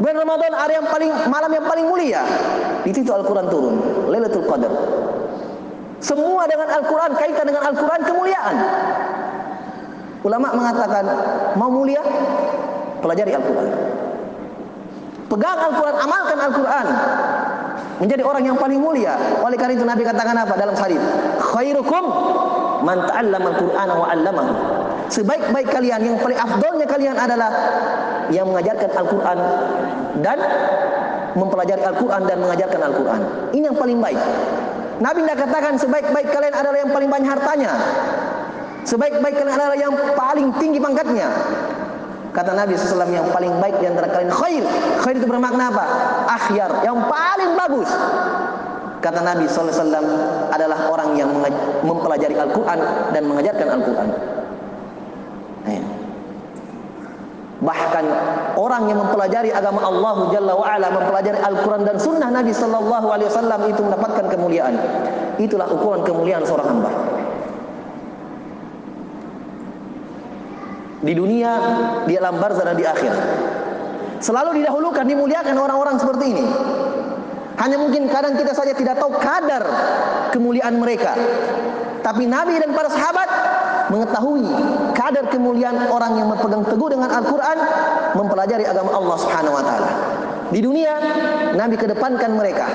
Bulan 0.00 0.16
Ramadan 0.16 0.52
hari 0.56 0.80
yang 0.80 0.88
paling 0.88 1.12
malam 1.28 1.50
yang 1.52 1.66
paling 1.68 1.84
mulia. 1.84 2.24
Di 2.80 2.90
situ 2.96 3.12
Al-Quran 3.12 3.52
turun. 3.52 3.76
Lailatul 4.08 4.48
Qadar. 4.48 4.72
Semua 6.00 6.48
dengan 6.48 6.72
Al-Quran, 6.80 7.12
kaitan 7.20 7.44
dengan 7.44 7.68
Al-Quran 7.68 8.00
kemuliaan. 8.08 8.56
Ulama 10.24 10.56
mengatakan, 10.56 11.04
mau 11.60 11.68
mulia, 11.68 12.00
pelajari 13.04 13.36
Al-Quran. 13.36 13.68
Pegang 15.28 15.58
Al-Quran, 15.68 15.96
amalkan 16.00 16.38
Al-Quran. 16.48 16.86
Menjadi 18.00 18.22
orang 18.24 18.42
yang 18.48 18.56
paling 18.56 18.80
mulia. 18.80 19.20
Oleh 19.44 19.60
karena 19.60 19.76
itu 19.76 19.84
Nabi 19.84 20.08
katakan 20.08 20.32
apa 20.32 20.56
dalam 20.56 20.72
hadis? 20.80 21.00
Khairukum 21.44 22.04
man 22.88 23.04
ta'allama 23.04 23.46
Al-Qur'ana 23.52 23.92
wa 23.92 24.06
'allamahu. 24.08 24.52
Sebaik-baik 25.12 25.68
kalian, 25.68 26.00
yang 26.00 26.16
paling 26.16 26.40
afdolnya 26.40 26.88
kalian 26.88 27.12
adalah 27.20 27.52
yang 28.30 28.46
mengajarkan 28.50 28.90
Al-Quran 28.94 29.38
dan 30.22 30.38
mempelajari 31.34 31.82
Al-Quran 31.82 32.22
dan 32.26 32.36
mengajarkan 32.42 32.80
Al-Quran. 32.90 33.20
Ini 33.54 33.64
yang 33.70 33.78
paling 33.78 33.98
baik. 33.98 34.20
Nabi 35.00 35.24
tidak 35.24 35.38
katakan 35.48 35.74
sebaik-baik 35.80 36.28
kalian 36.28 36.54
adalah 36.54 36.78
yang 36.82 36.92
paling 36.92 37.08
banyak 37.08 37.30
hartanya. 37.30 37.72
Sebaik-baik 38.84 39.34
kalian 39.36 39.56
adalah 39.56 39.78
yang 39.78 39.94
paling 40.16 40.48
tinggi 40.60 40.78
pangkatnya. 40.80 41.28
Kata 42.30 42.54
Nabi 42.54 42.78
SAW 42.78 43.10
yang 43.10 43.26
paling 43.34 43.58
baik 43.58 43.82
di 43.82 43.90
antara 43.90 44.06
kalian 44.06 44.30
khair. 44.30 44.64
Khair 45.02 45.14
itu 45.18 45.26
bermakna 45.26 45.72
apa? 45.72 45.84
Akhyar, 46.30 46.70
yang 46.86 46.98
paling 47.10 47.58
bagus. 47.58 47.90
Kata 49.00 49.24
Nabi 49.24 49.48
SAW 49.48 49.74
adalah 50.52 50.92
orang 50.92 51.16
yang 51.16 51.32
mempelajari 51.82 52.36
Al-Quran 52.36 52.78
dan 53.10 53.22
mengajarkan 53.24 53.66
Al-Quran. 53.66 54.08
Bahkan 57.60 58.04
orang 58.56 58.88
yang 58.88 59.04
mempelajari 59.04 59.52
agama 59.52 59.84
Allah 59.84 60.32
Jalla 60.32 60.56
wa'ala, 60.56 60.88
mempelajari 60.96 61.38
Al-Quran 61.44 61.84
dan 61.84 61.96
Sunnah 62.00 62.32
Nabi 62.32 62.56
Sallallahu 62.56 63.06
Alaihi 63.12 63.28
Wasallam 63.28 63.60
itu 63.68 63.80
mendapatkan 63.84 64.26
kemuliaan. 64.32 64.74
Itulah 65.36 65.68
ukuran 65.68 66.00
kemuliaan 66.00 66.40
seorang 66.48 66.68
hamba. 66.72 66.90
Di 71.00 71.12
dunia, 71.16 71.52
di 72.04 72.16
alam 72.16 72.40
barzah 72.40 72.64
dan 72.64 72.76
di 72.76 72.84
akhir. 72.84 73.12
Selalu 74.20 74.60
didahulukan, 74.60 75.04
dimuliakan 75.04 75.56
orang-orang 75.56 75.96
seperti 75.96 76.24
ini. 76.32 76.44
Hanya 77.60 77.76
mungkin 77.76 78.08
kadang 78.08 78.40
kita 78.40 78.56
saja 78.56 78.72
tidak 78.72 78.96
tahu 78.96 79.16
kadar 79.20 79.64
kemuliaan 80.32 80.80
mereka. 80.80 81.12
Tapi 82.00 82.24
Nabi 82.24 82.56
dan 82.56 82.72
para 82.72 82.88
sahabat 82.88 83.28
mengetahui 83.92 84.48
kemuliaan 85.40 85.88
orang 85.88 86.20
yang 86.20 86.28
berpegang 86.28 86.68
teguh 86.68 86.92
dengan 86.92 87.08
Al-Quran, 87.08 87.58
mempelajari 88.12 88.68
agama 88.68 88.92
Allah 88.92 89.16
Subhanahu 89.16 89.56
Wa 89.56 89.64
Taala. 89.64 89.90
Di 90.52 90.60
dunia, 90.60 90.94
Nabi 91.56 91.80
kedepankan 91.80 92.36
mereka. 92.36 92.68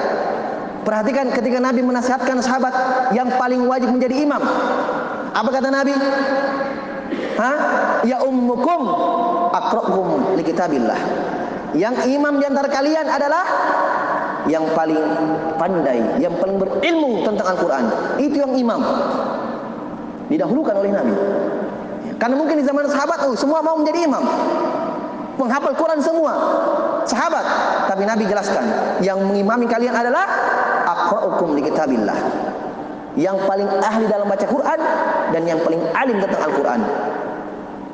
Perhatikan 0.82 1.30
ketika 1.30 1.62
Nabi 1.62 1.86
menasihatkan 1.86 2.42
sahabat 2.42 2.74
yang 3.14 3.30
paling 3.38 3.70
wajib 3.70 3.94
menjadi 3.94 4.26
imam. 4.26 4.42
Apa 5.34 5.50
kata 5.54 5.70
Nabi? 5.70 5.94
Hah? 7.38 7.58
Ya 8.02 8.22
ummukum 8.26 8.82
aqra'ukum 9.54 10.38
likitabillah. 10.42 10.98
Yang 11.78 11.96
imam 12.18 12.42
di 12.42 12.46
antara 12.50 12.70
kalian 12.72 13.06
adalah 13.06 13.46
yang 14.46 14.66
paling 14.78 15.02
pandai, 15.58 16.22
yang 16.22 16.34
paling 16.38 16.58
berilmu 16.58 17.26
tentang 17.26 17.54
Al-Qur'an. 17.54 17.86
Itu 18.22 18.42
yang 18.42 18.54
imam. 18.58 18.82
Didahulukan 20.30 20.76
oleh 20.82 20.92
Nabi. 20.94 21.14
Karena 22.16 22.36
mungkin 22.40 22.56
di 22.60 22.66
zaman 22.66 22.88
sahabat 22.88 23.28
oh, 23.28 23.36
semua 23.36 23.60
mau 23.60 23.76
menjadi 23.76 24.08
imam. 24.08 24.24
Menghafal 25.36 25.76
Quran 25.76 26.00
semua. 26.00 26.34
Sahabat, 27.06 27.46
tapi 27.92 28.08
Nabi 28.08 28.26
jelaskan, 28.26 28.66
yang 29.04 29.22
mengimami 29.22 29.70
kalian 29.70 29.94
adalah 29.94 30.26
aqra'ukum 30.90 31.54
likitabillah. 31.54 32.18
Yang 33.16 33.38
paling 33.48 33.70
ahli 33.80 34.06
dalam 34.10 34.28
baca 34.28 34.44
Quran 34.48 34.80
dan 35.32 35.42
yang 35.48 35.60
paling 35.64 35.80
alim 35.96 36.18
tentang 36.20 36.42
Al-Quran. 36.52 36.82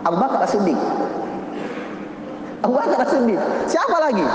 Abu 0.01 0.17
Bakar 0.17 0.39
As-Siddiq. 0.49 0.79
Abu 2.65 2.73
Bakar 2.73 2.97
As-Siddiq. 3.05 3.41
Siapa 3.69 3.97
lagi? 4.01 4.25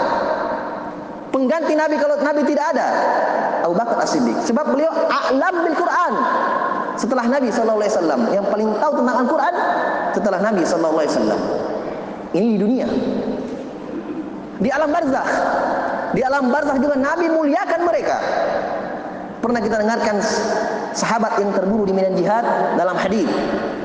Pengganti 1.34 1.74
Nabi 1.74 1.98
kalau 1.98 2.22
Nabi 2.22 2.42
tidak 2.46 2.74
ada. 2.74 2.86
Abu 3.66 3.74
Bakar 3.74 3.98
As-Siddiq. 4.02 4.38
Sebab 4.46 4.70
beliau 4.70 4.94
a'lam 4.94 5.54
bil 5.66 5.74
Quran. 5.74 6.12
Setelah 6.96 7.28
Nabi 7.28 7.52
wasallam 7.52 8.32
yang 8.32 8.44
paling 8.48 8.72
tahu 8.80 8.92
tentang 9.04 9.16
Al-Quran 9.24 9.54
setelah 10.16 10.38
Nabi 10.40 10.60
wasallam. 10.64 11.40
Ini 12.32 12.46
di 12.56 12.58
dunia. 12.58 12.88
Di 14.56 14.68
alam 14.72 14.88
barzakh. 14.88 15.30
Di 16.16 16.20
alam 16.24 16.48
barzakh 16.48 16.80
juga 16.80 16.96
Nabi 16.96 17.28
muliakan 17.28 17.80
mereka. 17.84 18.16
Pernah 19.44 19.60
kita 19.60 19.76
dengarkan 19.78 20.16
sahabat 20.96 21.36
yang 21.38 21.52
terbunuh 21.52 21.84
di 21.84 21.92
medan 21.92 22.16
jihad 22.16 22.44
dalam 22.80 22.96
hadis. 22.96 23.28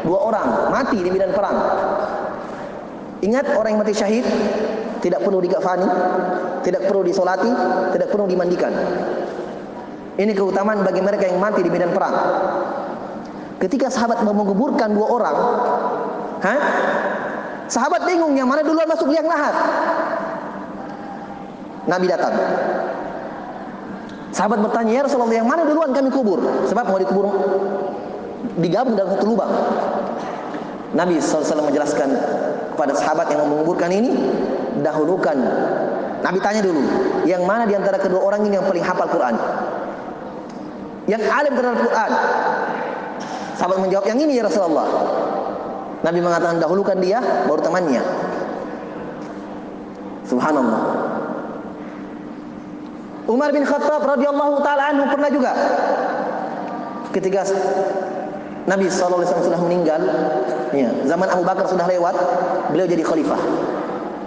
Dua 0.02 0.17
orang 0.32 0.71
mati 0.71 0.97
di 1.04 1.12
medan 1.12 1.36
perang. 1.36 1.58
Ingat 3.21 3.54
orang 3.54 3.78
yang 3.78 3.82
mati 3.84 3.93
syahid 3.93 4.26
tidak 5.04 5.21
perlu 5.21 5.43
dikafani, 5.43 5.86
tidak 6.65 6.89
perlu 6.89 7.06
disolati, 7.06 7.52
tidak 7.93 8.10
perlu 8.10 8.26
dimandikan. 8.26 8.74
Ini 10.17 10.32
keutamaan 10.34 10.82
bagi 10.82 11.02
mereka 11.04 11.30
yang 11.30 11.38
mati 11.38 11.62
di 11.62 11.69
medan 11.69 11.93
perang. 11.93 12.15
Ketika 13.62 13.93
sahabat 13.93 14.26
mau 14.26 14.34
menguburkan 14.34 14.89
dua 14.89 15.08
orang, 15.21 15.38
ha? 16.41 16.56
sahabat 17.69 18.10
bingung 18.10 18.34
yang 18.34 18.50
mana 18.50 18.65
duluan 18.65 18.89
masuk 18.89 19.13
liang 19.13 19.30
lahat. 19.30 19.54
Nabi 21.86 22.10
datang. 22.10 22.34
Sahabat 24.34 24.65
bertanya, 24.65 24.91
"Ya 24.97 25.02
Rasulullah, 25.06 25.38
yang 25.38 25.45
mana 25.45 25.62
duluan 25.69 25.93
kami 25.93 26.10
kubur?" 26.10 26.41
Sebab 26.65 26.89
mau 26.89 26.97
dikubur 26.97 27.30
digabung 28.58 28.97
dalam 28.97 29.13
satu 29.13 29.26
lubang. 29.30 29.52
Nabi 30.97 31.21
SAW 31.21 31.69
menjelaskan 31.69 32.10
kepada 32.74 32.97
sahabat 32.97 33.30
yang 33.30 33.45
mau 33.45 33.62
menguburkan 33.62 33.93
ini, 33.93 34.12
dahulukan. 34.82 35.38
Nabi 36.26 36.38
tanya 36.41 36.65
dulu, 36.65 36.82
yang 37.30 37.45
mana 37.45 37.69
di 37.69 37.78
antara 37.78 38.02
kedua 38.02 38.26
orang 38.26 38.41
ini 38.45 38.58
yang 38.58 38.65
paling 38.65 38.84
hafal 38.84 39.08
Quran? 39.10 39.36
Yang 41.06 41.24
alim 41.30 41.54
terhadap 41.54 41.80
Quran. 41.82 42.12
Sahabat 43.62 43.78
menjawab, 43.78 44.10
yang 44.10 44.17
ini 44.17 44.41
ya 44.41 44.50
Rasulullah. 44.50 44.89
Nabi 46.02 46.17
mengatakan, 46.17 46.58
dahulukan 46.58 46.97
dia, 46.97 47.21
baru 47.45 47.62
temannya. 47.62 48.02
Subhanallah. 50.26 50.82
Umar 53.30 53.54
bin 53.54 53.62
Khattab 53.62 54.02
radhiyallahu 54.02 54.65
taala 54.65 54.89
anhu 54.89 55.06
pernah 55.13 55.30
juga 55.30 55.54
ketika 57.13 57.45
Nabi 58.65 58.89
SAW 58.89 59.21
sudah 59.30 59.62
meninggal, 59.62 60.02
ya, 60.74 60.89
zaman 61.06 61.30
Abu 61.30 61.45
Bakar 61.45 61.69
sudah 61.69 61.86
lewat, 61.86 62.17
beliau 62.74 62.89
jadi 62.89 63.06
khalifah. 63.06 63.38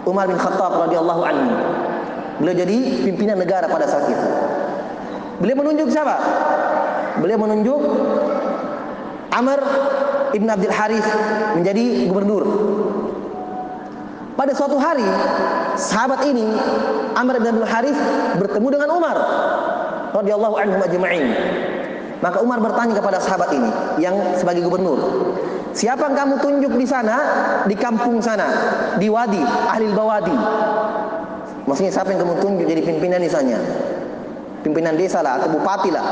Umar 0.07 0.31
bin 0.31 0.38
Khattab 0.38 0.79
radhiyallahu 0.87 1.23
anhu. 1.27 1.51
Beliau 2.38 2.55
jadi 2.55 3.03
pimpinan 3.03 3.42
negara 3.42 3.66
pada 3.66 3.90
saat 3.90 4.07
itu. 4.07 4.27
Beliau 5.42 5.59
menunjuk 5.59 5.90
siapa? 5.90 6.23
Beliau 7.18 7.42
menunjuk 7.42 7.81
Amr 9.35 9.59
ibn 10.31 10.47
Abdul 10.47 10.70
Harith 10.70 11.09
menjadi 11.59 12.07
gubernur. 12.07 12.44
Pada 14.35 14.51
suatu 14.55 14.79
hari, 14.79 15.07
sahabat 15.75 16.27
ini 16.27 16.47
Amr 17.18 17.42
bin 17.42 17.55
Abdul 17.55 17.70
Harith 17.70 17.99
bertemu 18.38 18.68
dengan 18.79 18.88
Umar 18.94 19.16
radhiyallahu 20.14 20.55
anhu 20.59 20.79
ajma'in. 20.87 21.27
Maka 22.23 22.38
Umar 22.40 22.62
bertanya 22.62 22.94
kepada 22.94 23.18
sahabat 23.18 23.51
ini 23.53 23.70
yang 23.99 24.14
sebagai 24.38 24.62
gubernur, 24.64 24.97
"Siapa 25.75 26.09
yang 26.09 26.14
kamu 26.14 26.35
tunjuk 26.38 26.73
di 26.79 26.87
sana, 26.87 27.16
di 27.66 27.75
kampung 27.75 28.23
sana, 28.23 28.47
di 29.03 29.11
wadi, 29.11 29.42
ahli 29.42 29.90
bawadi?" 29.90 30.35
Maksudnya 31.66 31.92
siapa 31.92 32.14
yang 32.14 32.23
kamu 32.23 32.35
tunjuk 32.38 32.66
jadi 32.70 32.83
pimpinan 32.87 33.20
di 33.25 33.31
sana? 33.31 33.59
Pimpinan 34.62 34.97
desa 34.97 35.20
lah 35.20 35.42
atau 35.42 35.53
bupati 35.53 35.90
lah. 35.92 36.07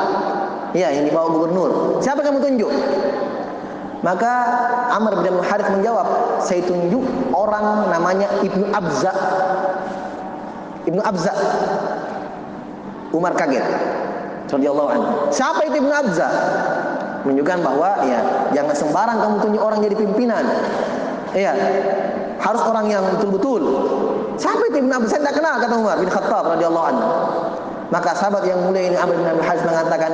Ya, 0.72 0.88
yang 0.88 1.04
dibawa 1.04 1.28
gubernur. 1.28 2.00
Siapa 2.00 2.24
kamu 2.24 2.40
tunjuk? 2.40 2.72
Maka 4.02 4.32
Amr 4.90 5.22
bin 5.22 5.38
Harith 5.46 5.70
menjawab, 5.70 6.40
saya 6.42 6.58
tunjuk 6.66 7.06
orang 7.30 7.86
namanya 7.86 8.26
Ibnu 8.42 8.66
Abza. 8.74 9.14
Ibnu 10.90 10.98
Abza. 11.06 11.30
Umar 13.14 13.38
kaget. 13.38 13.62
Radhiyallahu 14.50 14.88
anhu. 14.90 15.08
Siapa 15.30 15.62
itu 15.70 15.78
Ibnu 15.78 15.92
Abza? 15.94 16.28
Menunjukkan 17.22 17.58
bahwa 17.62 18.02
ya 18.02 18.20
jangan 18.50 18.74
sembarang 18.74 19.16
kamu 19.22 19.36
tunjuk 19.38 19.62
orang 19.62 19.78
jadi 19.86 19.94
pimpinan. 19.94 20.44
Iya. 21.32 21.54
Harus 22.42 22.60
orang 22.66 22.90
yang 22.90 23.06
betul-betul. 23.14 23.62
Siapa 24.34 24.66
itu 24.66 24.82
Ibnu 24.82 24.92
Abza? 24.98 25.14
Saya 25.14 25.30
tidak 25.30 25.36
kenal 25.38 25.54
kata 25.62 25.74
Umar 25.78 25.96
bin 26.02 26.10
Khattab 26.10 26.44
radhiyallahu 26.58 26.86
anhu. 26.90 27.06
Maka 27.92 28.16
sahabat 28.16 28.48
yang 28.48 28.58
mulia 28.66 28.88
ini 28.88 28.96
Amr 28.96 29.14
bin 29.14 29.28
Harith 29.44 29.62
mengatakan 29.68 30.10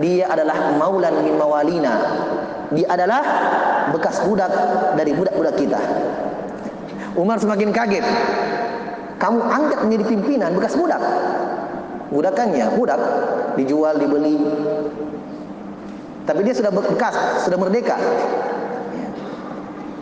dia 0.00 0.24
adalah 0.32 0.74
maulan 0.80 1.14
min 1.22 1.36
mawalina 1.36 1.94
dia 2.70 2.86
adalah 2.86 3.22
bekas 3.90 4.22
budak 4.22 4.50
dari 4.94 5.10
budak-budak 5.10 5.54
kita. 5.58 5.80
Umar 7.18 7.42
semakin 7.42 7.74
kaget. 7.74 8.06
Kamu 9.18 9.42
angkat 9.42 9.78
menjadi 9.84 10.04
pimpinan 10.06 10.54
bekas 10.54 10.78
budak. 10.78 11.02
Budakannya, 12.14 12.66
budak 12.78 13.00
dijual, 13.58 13.98
dibeli. 13.98 14.38
Tapi 16.26 16.40
dia 16.46 16.54
sudah 16.54 16.70
bekas, 16.70 17.14
sudah 17.42 17.58
merdeka. 17.58 17.98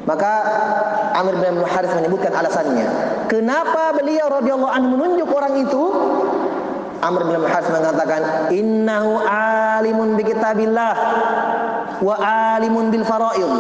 Maka 0.04 0.32
Amir 1.20 1.36
bin 1.40 1.60
Harith 1.64 1.92
menyebutkan 1.96 2.32
alasannya. 2.32 2.88
Kenapa 3.28 3.92
beliau 3.96 4.28
radhiyallahu 4.40 4.72
anhu 4.72 4.88
menunjuk 4.96 5.28
orang 5.32 5.56
itu? 5.64 5.84
Amr 6.98 7.22
bin 7.30 7.38
Harith 7.46 7.70
mengatakan, 7.70 8.50
"Innahu 8.50 9.22
alimun 9.26 10.18
bi 10.18 10.26
kitabillah 10.26 10.94
wa 12.02 12.14
alimun 12.58 12.90
bil 12.90 13.06
faraid. 13.06 13.50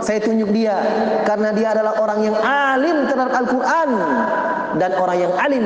Saya 0.00 0.20
tunjuk 0.20 0.52
dia 0.52 0.76
karena 1.24 1.52
dia 1.52 1.76
adalah 1.76 2.00
orang 2.00 2.20
yang 2.24 2.36
alim 2.40 3.08
terhadap 3.08 3.36
Al-Qur'an 3.36 3.90
dan 4.80 4.90
orang 4.96 5.18
yang 5.28 5.32
alim 5.36 5.64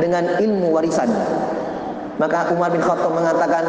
dengan 0.00 0.24
ilmu 0.40 0.68
warisan. 0.72 1.08
Maka 2.20 2.52
Umar 2.52 2.68
bin 2.68 2.84
Khattab 2.84 3.16
mengatakan, 3.16 3.64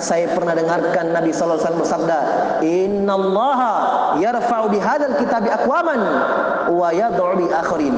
saya 0.00 0.32
pernah 0.32 0.56
dengarkan 0.56 1.12
Nabi 1.12 1.28
sallallahu 1.28 1.60
alaihi 1.60 1.68
wasallam 1.68 1.84
bersabda, 1.84 2.18
"Innallaha 2.64 3.72
yarfa'u 4.16 4.72
bihadzal 4.72 5.20
kitabi 5.20 5.52
aqwaman 5.52 6.00
wa 6.72 6.88
yad'u 6.88 7.36
bi 7.36 7.52
akharin." 7.52 7.92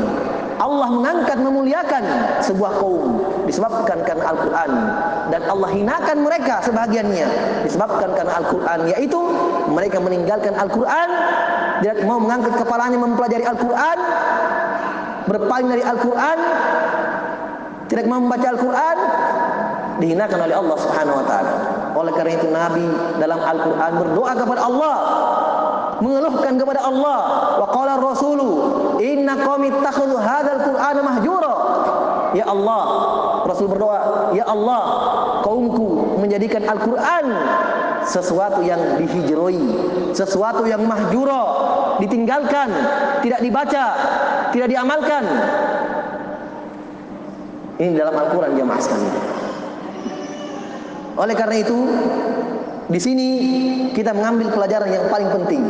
Allah 0.58 0.90
mengangkat 0.90 1.38
memuliakan 1.38 2.02
sebuah 2.42 2.78
kaum 2.82 3.22
disebabkan 3.54 4.02
karena 4.02 4.34
Al-Qur'an 4.34 4.70
dan 5.30 5.46
Allah 5.46 5.70
hinakan 5.70 6.26
mereka 6.26 6.58
sebahagiannya. 6.66 7.26
Disebabkan 7.62 8.10
karena 8.18 8.34
Al-Qur'an 8.42 8.90
yaitu 8.90 9.22
mereka 9.70 10.02
meninggalkan 10.02 10.58
Al-Qur'an 10.58 11.08
tidak 11.78 12.02
mau 12.02 12.18
mengangkat 12.18 12.58
kepalanya 12.58 12.98
mempelajari 12.98 13.46
Al-Qur'an 13.46 13.98
berpaling 15.30 15.68
dari 15.70 15.86
Al-Qur'an 15.86 16.38
tidak 17.86 18.04
mau 18.10 18.18
membaca 18.18 18.46
Al-Qur'an 18.50 18.96
dihinakan 20.02 20.38
oleh 20.50 20.56
Allah 20.58 20.76
Subhanahu 20.82 21.16
wa 21.22 21.24
taala. 21.30 21.52
Oleh 21.94 22.12
karena 22.18 22.32
itu 22.34 22.50
Nabi 22.50 22.86
dalam 23.22 23.38
Al-Qur'an 23.38 23.92
berdoa 24.02 24.32
kepada 24.34 24.60
Allah 24.66 24.96
mengeluhkan 26.02 26.58
kepada 26.58 26.82
Allah. 26.82 27.20
Wa 27.62 27.66
qala 27.70 28.02
rasulu 28.02 28.50
inna 28.98 29.38
qaumi 29.38 29.70
ittakhadhu 29.70 30.18
hadzal 30.18 30.60
qur'ana 30.66 31.00
mahjura 31.06 31.54
ya 32.34 32.44
Allah 32.50 32.82
Rasul 33.46 33.70
berdoa 33.70 34.30
ya 34.34 34.44
Allah 34.44 34.82
kaumku 35.46 36.18
menjadikan 36.20 36.66
Al-Qur'an 36.66 37.26
sesuatu 38.04 38.60
yang 38.60 39.00
dihijroi 39.00 39.62
sesuatu 40.12 40.68
yang 40.68 40.84
mahjura 40.84 41.44
ditinggalkan 42.02 42.68
tidak 43.24 43.40
dibaca 43.40 43.84
tidak 44.52 44.68
diamalkan 44.68 45.24
ini 47.80 47.96
dalam 47.96 48.12
Al-Qur'an 48.12 48.52
jemaah 48.58 48.80
sekalian 48.82 49.16
oleh 51.14 51.34
karena 51.38 51.56
itu 51.62 51.78
di 52.90 53.00
sini 53.00 53.28
kita 53.94 54.12
mengambil 54.12 54.50
pelajaran 54.52 54.90
yang 54.90 55.06
paling 55.08 55.30
penting. 55.30 55.62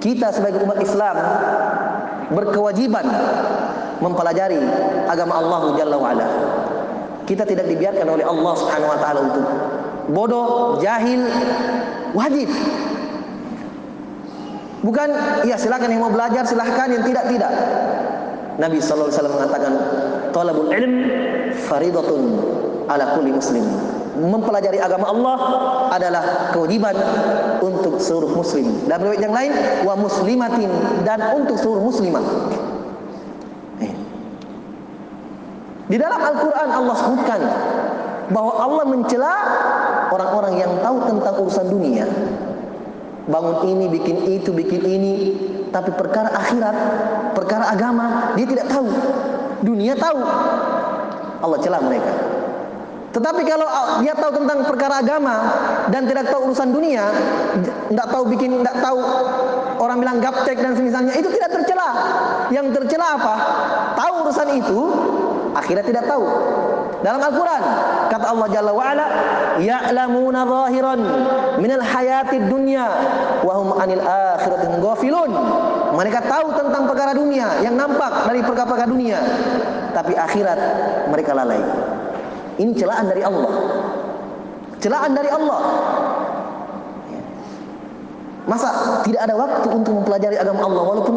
Kita 0.00 0.32
sebagai 0.32 0.64
umat 0.64 0.80
Islam 0.80 1.16
berkewajiban 2.32 3.04
mempelajari 4.00 4.58
agama 5.06 5.38
Allah 5.38 5.60
Jalla 5.76 5.96
wa'ala. 5.96 6.28
Kita 7.28 7.46
tidak 7.46 7.70
dibiarkan 7.70 8.08
oleh 8.10 8.26
Allah 8.26 8.52
Subhanahu 8.58 8.90
wa 8.90 8.98
taala 8.98 9.20
untuk 9.30 9.44
bodoh, 10.10 10.48
jahil, 10.82 11.22
wajib. 12.16 12.50
Bukan 14.80 15.08
ya 15.44 15.60
silakan 15.60 15.92
yang 15.92 16.02
mau 16.02 16.10
belajar 16.10 16.42
silahkan 16.48 16.88
yang 16.88 17.04
tidak 17.04 17.28
tidak. 17.28 17.52
Nabi 18.56 18.80
sallallahu 18.80 19.08
alaihi 19.08 19.20
wasallam 19.20 19.36
mengatakan 19.36 19.72
talabul 20.32 20.68
ilm 20.72 20.94
faridatun 21.68 22.22
ala 22.88 23.14
kulli 23.14 23.30
muslim. 23.30 23.64
Mempelajari 24.20 24.82
agama 24.82 25.06
Allah 25.08 25.36
adalah 25.94 26.52
kewajiban 26.52 26.92
untuk 27.62 28.02
seluruh 28.02 28.36
muslim. 28.36 28.68
Dan 28.84 29.00
riwayat 29.00 29.22
yang 29.22 29.32
lain 29.32 29.52
wa 29.86 29.94
muslimatin 29.96 30.68
dan 31.06 31.24
untuk 31.32 31.56
seluruh 31.56 31.80
muslimah. 31.88 32.20
Di 35.90 35.98
dalam 35.98 36.22
Al-Quran 36.22 36.68
Allah 36.70 36.94
sebutkan 37.02 37.40
bahwa 38.30 38.52
Allah 38.62 38.84
mencela 38.86 39.34
orang-orang 40.14 40.54
yang 40.62 40.72
tahu 40.78 41.02
tentang 41.10 41.34
urusan 41.42 41.66
dunia. 41.66 42.06
Bangun 43.26 43.66
ini, 43.66 43.90
bikin 43.90 44.16
itu, 44.26 44.54
bikin 44.54 44.82
ini, 44.86 45.12
tapi 45.74 45.90
perkara 45.94 46.30
akhirat, 46.34 46.76
perkara 47.34 47.74
agama 47.74 48.34
dia 48.38 48.46
tidak 48.46 48.70
tahu. 48.70 48.86
Dunia 49.66 49.98
tahu. 49.98 50.18
Allah 51.40 51.58
celah 51.58 51.82
mereka. 51.82 52.12
Tetapi 53.10 53.42
kalau 53.42 53.66
dia 54.06 54.14
tahu 54.14 54.30
tentang 54.38 54.62
perkara 54.62 55.02
agama 55.02 55.34
dan 55.90 56.06
tidak 56.06 56.30
tahu 56.30 56.46
urusan 56.50 56.70
dunia, 56.70 57.10
tidak 57.90 58.06
tahu 58.06 58.22
bikin, 58.30 58.62
tidak 58.62 58.78
tahu 58.78 59.02
orang 59.82 59.98
bilang 59.98 60.22
gaptek 60.22 60.54
dan 60.54 60.78
semisalnya, 60.78 61.18
itu 61.18 61.26
tidak 61.34 61.50
tercela. 61.50 61.90
Yang 62.54 62.78
tercela 62.78 63.18
apa? 63.18 63.34
Tahu 63.98 64.12
urusan 64.26 64.48
itu, 64.54 64.80
akhirat 65.54 65.84
tidak 65.86 66.04
tahu. 66.06 66.24
Dalam 67.00 67.16
Al-Quran 67.16 67.62
kata 68.12 68.26
Allah 68.28 68.48
Jalla 68.52 68.72
wa'ala 68.76 69.06
ya'lamuna 69.56 70.44
zahiran 70.44 71.00
minal 71.56 71.80
hayati 71.80 72.44
dunya 72.44 72.84
wahum 73.40 73.72
anil 73.80 74.04
akhiratin 74.04 74.78
ghafilun. 74.84 75.32
Mereka 75.96 76.22
tahu 76.28 76.54
tentang 76.54 76.86
perkara 76.86 77.16
dunia 77.16 77.64
yang 77.64 77.74
nampak 77.74 78.28
dari 78.28 78.44
perkara-perkara 78.44 78.86
dunia 78.86 79.18
tapi 79.96 80.14
akhirat 80.14 80.58
mereka 81.10 81.34
lalai. 81.34 81.60
Ini 82.60 82.72
celaan 82.76 83.08
dari 83.08 83.22
Allah. 83.24 83.52
Celaan 84.80 85.12
dari 85.16 85.30
Allah. 85.32 85.60
Masa 88.44 89.00
tidak 89.06 89.24
ada 89.24 89.34
waktu 89.36 89.68
untuk 89.70 89.92
mempelajari 90.02 90.36
agama 90.36 90.66
Allah 90.66 90.82
walaupun 90.84 91.16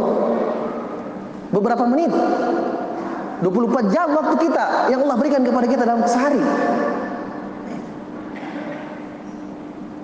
beberapa 1.50 1.84
menit 1.90 2.12
24 3.44 3.92
jam 3.92 4.08
waktu 4.16 4.36
kita 4.48 4.88
yang 4.88 5.04
Allah 5.04 5.18
berikan 5.20 5.44
kepada 5.44 5.68
kita 5.68 5.84
dalam 5.84 6.08
sehari. 6.08 6.40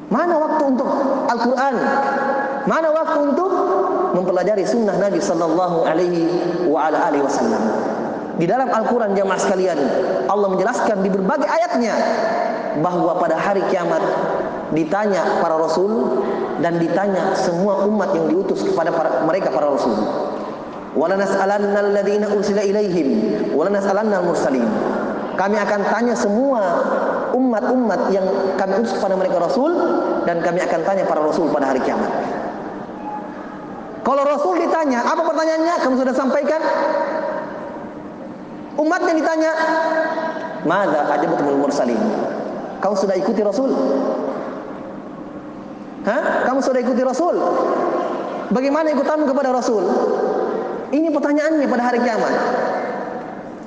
Mana 0.10 0.36
waktu 0.36 0.64
untuk 0.76 0.90
Al-Quran? 1.30 1.76
Mana 2.68 2.88
waktu 2.92 3.18
untuk 3.30 3.52
mempelajari 4.18 4.66
sunnah 4.66 4.98
Nabi 4.98 5.22
Sallallahu 5.22 5.86
Alaihi 5.86 6.28
Wasallam? 6.68 7.64
Di 8.36 8.46
dalam 8.50 8.68
Al-Quran 8.74 9.16
jamaah 9.16 9.40
sekalian, 9.40 9.80
Allah 10.28 10.48
menjelaskan 10.50 11.06
di 11.06 11.10
berbagai 11.14 11.48
ayatnya 11.48 11.96
bahwa 12.82 13.16
pada 13.22 13.40
hari 13.40 13.64
kiamat 13.72 14.02
ditanya 14.74 15.40
para 15.44 15.56
rasul 15.60 16.24
dan 16.60 16.80
ditanya 16.80 17.36
semua 17.36 17.88
umat 17.88 18.14
yang 18.16 18.30
diutus 18.30 18.66
kepada 18.66 18.92
para, 18.92 19.24
mereka 19.24 19.52
para 19.54 19.72
rasul. 19.72 19.96
Wala 20.98 21.18
nas'alanna 21.18 21.80
alladziina 21.80 22.30
ursila 22.34 22.62
ilaihim 22.66 23.08
wala 23.54 23.74
nas'alanna 23.74 24.22
mursalin 24.24 24.66
kami 25.38 25.56
akan 25.56 25.82
tanya 25.88 26.16
semua 26.18 26.62
umat-umat 27.34 28.12
yang 28.12 28.26
kami 28.60 28.74
utus 28.82 28.98
kepada 28.98 29.16
mereka 29.16 29.38
rasul 29.40 29.72
dan 30.26 30.42
kami 30.42 30.60
akan 30.62 30.82
tanya 30.84 31.04
para 31.06 31.22
rasul 31.22 31.48
pada 31.54 31.72
hari 31.72 31.82
kiamat 31.86 32.10
kalau 34.04 34.26
rasul 34.26 34.58
ditanya 34.58 35.06
apa 35.06 35.22
pertanyaannya 35.22 35.76
kamu 35.86 35.96
sudah 36.02 36.16
sampaikan 36.16 36.62
umat 38.80 39.02
yang 39.06 39.18
ditanya 39.18 39.52
Mada 40.60 41.08
ajabatul 41.16 41.56
mursalin 41.56 41.96
Kau 42.80 42.96
sudah 42.96 43.16
ikuti 43.20 43.44
Rasul? 43.44 43.76
Hah? 46.08 46.48
Kamu 46.48 46.60
sudah 46.64 46.80
ikuti 46.80 47.04
Rasul? 47.04 47.36
Bagaimana 48.56 48.88
ikutanmu 48.96 49.28
kepada 49.28 49.52
Rasul? 49.52 49.84
Ini 50.90 51.08
pertanyaannya 51.14 51.68
pada 51.70 51.84
hari 51.86 52.00
kiamat. 52.02 52.34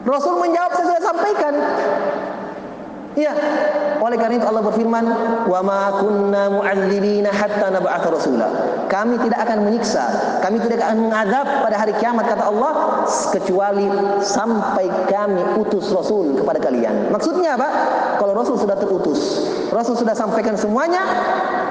Rasul 0.03 0.35
menjawab 0.43 0.71
saya 0.75 0.87
sudah 0.91 1.03
sampaikan. 1.03 1.55
Iya. 3.13 3.33
Oleh 4.03 4.19
karena 4.19 4.41
itu 4.41 4.47
Allah 4.49 4.65
berfirman, 4.67 5.05
"Wa 5.47 5.61
ma 5.63 6.03
kunna 6.03 6.51
mu'adzibina 6.59 7.31
hatta 7.31 7.71
nab'atha 7.71 8.09
rasula." 8.11 8.49
Kami 8.91 9.15
tidak 9.23 9.47
akan 9.47 9.69
menyiksa, 9.69 10.05
kami 10.43 10.59
tidak 10.67 10.83
akan 10.83 11.07
mengadab 11.07 11.47
pada 11.63 11.77
hari 11.79 11.95
kiamat 12.03 12.27
kata 12.27 12.51
Allah 12.51 13.07
kecuali 13.31 13.87
sampai 14.25 14.91
kami 15.07 15.39
utus 15.63 15.95
rasul 15.95 16.35
kepada 16.41 16.59
kalian. 16.59 17.15
Maksudnya 17.15 17.55
apa? 17.55 17.69
Kalau 18.19 18.33
rasul 18.35 18.59
sudah 18.59 18.75
terutus, 18.75 19.47
rasul 19.71 19.95
sudah 19.95 20.17
sampaikan 20.19 20.59
semuanya, 20.59 21.05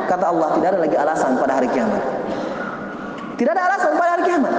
kata 0.08 0.32
Allah 0.32 0.56
tidak 0.56 0.68
ada 0.78 0.80
lagi 0.88 0.96
alasan 0.96 1.36
pada 1.36 1.60
hari 1.60 1.68
kiamat. 1.74 2.00
Tidak 3.36 3.52
ada 3.52 3.64
alasan 3.76 3.92
pada 3.98 4.10
hari 4.16 4.24
kiamat 4.30 4.54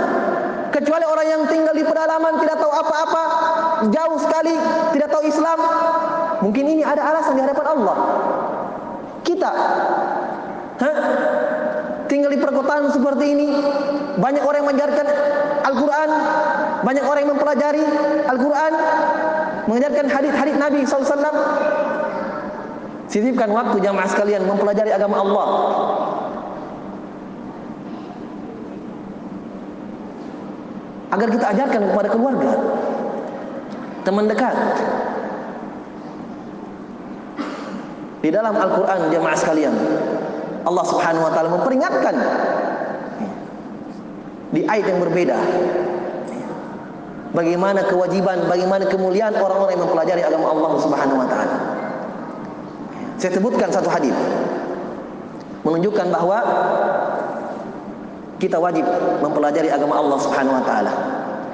kecuali 0.82 1.06
orang 1.06 1.26
yang 1.30 1.42
tinggal 1.46 1.70
di 1.70 1.86
pedalaman 1.86 2.42
tidak 2.42 2.58
tahu 2.58 2.72
apa-apa, 2.74 3.22
jauh 3.94 4.18
sekali 4.18 4.54
tidak 4.90 5.08
tahu 5.14 5.22
Islam. 5.30 5.58
Mungkin 6.42 6.64
ini 6.66 6.82
ada 6.82 7.06
alasan 7.06 7.38
di 7.38 7.42
hadapan 7.46 7.66
Allah. 7.70 7.96
Kita 9.22 9.50
huh? 10.82 10.96
tinggal 12.10 12.34
di 12.34 12.38
perkotaan 12.42 12.90
seperti 12.90 13.24
ini, 13.30 13.48
banyak 14.18 14.42
orang 14.42 14.58
yang 14.66 14.68
mengajarkan 14.74 15.06
Al-Quran, 15.70 16.08
banyak 16.82 17.04
orang 17.06 17.20
yang 17.22 17.32
mempelajari 17.38 17.84
Al-Quran, 18.26 18.72
mengajarkan 19.70 20.06
hadis-hadis 20.10 20.54
Nabi 20.58 20.82
SAW. 20.82 21.38
Sisipkan 23.06 23.54
waktu 23.54 23.78
jamaah 23.78 24.08
sekalian 24.10 24.42
mempelajari 24.50 24.90
agama 24.90 25.22
Allah. 25.22 25.46
Agar 31.12 31.28
kita 31.28 31.44
ajarkan 31.52 31.80
kepada 31.92 32.08
keluarga, 32.08 32.50
teman 34.02 34.24
dekat. 34.26 34.56
Di 38.22 38.30
dalam 38.30 38.54
Al-Quran 38.54 39.10
jemaah 39.10 39.36
sekalian, 39.36 39.74
Allah 40.62 40.84
Subhanahu 40.86 41.26
Wa 41.26 41.32
Taala 41.34 41.48
memperingatkan 41.52 42.16
di 44.54 44.62
ayat 44.64 44.86
yang 44.88 45.00
berbeda. 45.02 45.36
Bagaimana 47.32 47.82
kewajiban, 47.88 48.44
bagaimana 48.46 48.84
kemuliaan 48.86 49.32
orang-orang 49.34 49.74
yang 49.74 49.84
mempelajari 49.88 50.22
agama 50.22 50.46
Allah 50.52 50.70
Subhanahu 50.80 51.20
Wa 51.24 51.28
Taala. 51.28 51.56
Saya 53.18 53.32
sebutkan 53.36 53.68
satu 53.74 53.90
hadis 53.90 54.14
menunjukkan 55.62 56.06
bahwa 56.10 56.38
kita 58.42 58.58
wajib 58.58 58.82
mempelajari 59.22 59.70
agama 59.70 60.02
Allah 60.02 60.18
Subhanahu 60.18 60.58
wa 60.58 60.64
taala. 60.66 60.92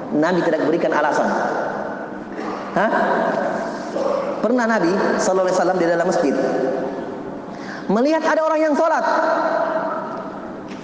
Nabi 0.09 0.41
tidak 0.41 0.65
berikan 0.65 0.89
alasan. 0.89 1.29
Hah? 2.73 2.91
Pernah 4.41 4.65
Nabi 4.65 4.89
sallallahu 5.21 5.45
alaihi 5.45 5.57
wasallam 5.61 5.77
di 5.77 5.85
dalam 5.85 6.07
masjid 6.09 6.33
melihat 7.93 8.25
ada 8.25 8.41
orang 8.41 8.59
yang 8.61 8.73
salat. 8.73 9.05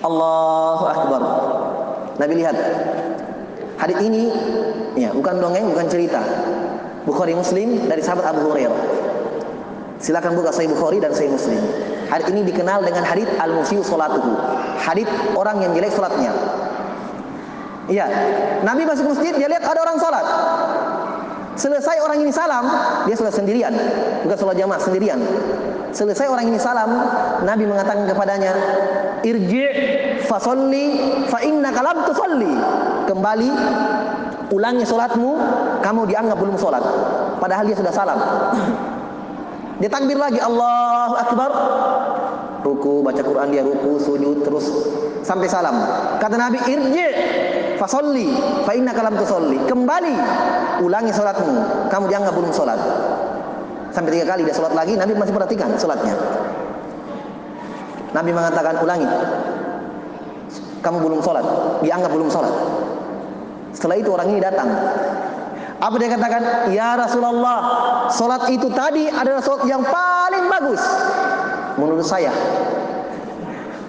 Allahu 0.05 0.85
akbar. 0.85 1.21
Nabi 2.21 2.33
lihat. 2.37 2.57
Hadis 3.75 3.99
ini 4.07 4.31
ya, 4.95 5.11
bukan 5.11 5.41
dongeng, 5.41 5.67
bukan 5.73 5.89
cerita. 5.89 6.21
Bukhari 7.03 7.35
Muslim 7.35 7.89
dari 7.89 7.99
sahabat 7.99 8.29
Abu 8.29 8.47
Hurairah. 8.49 8.81
Silakan 9.99 10.37
buka 10.37 10.53
Sahih 10.53 10.71
Bukhari 10.71 11.03
dan 11.03 11.11
Sahih 11.11 11.33
Muslim. 11.33 11.59
Hadis 12.09 12.27
ini 12.29 12.45
dikenal 12.45 12.85
dengan 12.85 13.03
hadis 13.05 13.27
al-musiu 13.41 13.81
salatuhu. 13.81 14.37
Hadis 14.77 15.09
orang 15.33 15.61
yang 15.61 15.71
jelek 15.73 15.91
salatnya. 15.93 16.31
Iya. 17.85 18.05
Nabi 18.65 18.81
masuk 18.85 19.13
masjid 19.13 19.33
dia 19.33 19.47
lihat 19.49 19.61
ada 19.65 19.79
orang 19.81 19.97
salat. 20.01 20.25
Selesai 21.55 22.03
orang 22.03 22.19
ini 22.19 22.35
salam, 22.35 22.67
dia 23.07 23.15
salat 23.15 23.31
sendirian, 23.31 23.71
bukan 24.27 24.35
salat 24.35 24.59
jamaah 24.59 24.81
sendirian. 24.81 25.19
Selesai 25.95 26.27
orang 26.27 26.51
ini 26.51 26.59
salam, 26.59 26.91
Nabi 27.47 27.63
mengatakan 27.63 28.03
kepadanya, 28.11 28.51
"Irji' 29.23 29.71
fasolli 30.27 31.15
fa 31.31 31.39
innaka 31.39 31.79
lam 31.79 32.03
tusalli." 32.03 32.53
Kembali 33.07 33.49
ulangi 34.51 34.83
salatmu, 34.83 35.31
kamu 35.79 36.01
dianggap 36.11 36.35
belum 36.35 36.59
salat. 36.59 36.83
Padahal 37.39 37.63
dia 37.63 37.77
sudah 37.79 37.93
salam. 37.95 38.19
Dia 39.79 39.89
takbir 39.91 40.15
lagi 40.15 40.39
Allahu 40.39 41.15
Akbar. 41.19 41.51
Ruku, 42.65 43.05
baca 43.05 43.21
Quran 43.21 43.47
dia 43.53 43.61
ruku, 43.61 44.01
sujud 44.01 44.41
terus 44.41 44.65
sampai 45.21 45.45
salam. 45.45 45.75
Kata 46.17 46.33
Nabi, 46.33 46.57
"Irji." 46.65 47.09
fasolli 47.77 48.31
fa 48.63 48.71
innaka 48.73 49.03
lam 49.05 49.15
tusolli. 49.19 49.59
Kembali 49.67 50.15
ulangi 50.81 51.11
salatmu. 51.11 51.87
Kamu 51.91 52.05
dianggap 52.09 52.33
belum 52.33 52.51
salat. 52.55 52.79
Sampai 53.91 54.11
tiga 54.11 54.27
kali 54.27 54.43
dia 54.43 54.55
salat 54.55 54.75
lagi, 54.75 54.99
Nabi 54.99 55.15
masih 55.15 55.31
perhatikan 55.31 55.71
salatnya. 55.79 56.15
Nabi 58.11 58.31
mengatakan 58.31 58.75
ulangi. 58.83 59.07
Kamu 60.83 60.97
belum 61.01 61.19
salat, 61.23 61.45
dianggap 61.81 62.11
belum 62.11 62.29
salat. 62.29 62.51
Setelah 63.75 63.95
itu 63.99 64.09
orang 64.11 64.27
ini 64.31 64.39
datang. 64.39 64.69
Apa 65.75 65.95
dia 65.99 66.09
katakan? 66.15 66.71
Ya 66.71 66.95
Rasulullah, 66.95 67.59
salat 68.07 68.47
itu 68.47 68.71
tadi 68.71 69.11
adalah 69.11 69.43
salat 69.43 69.67
yang 69.67 69.83
paling 69.83 70.45
bagus 70.47 70.81
menurut 71.75 72.07
saya. 72.07 72.31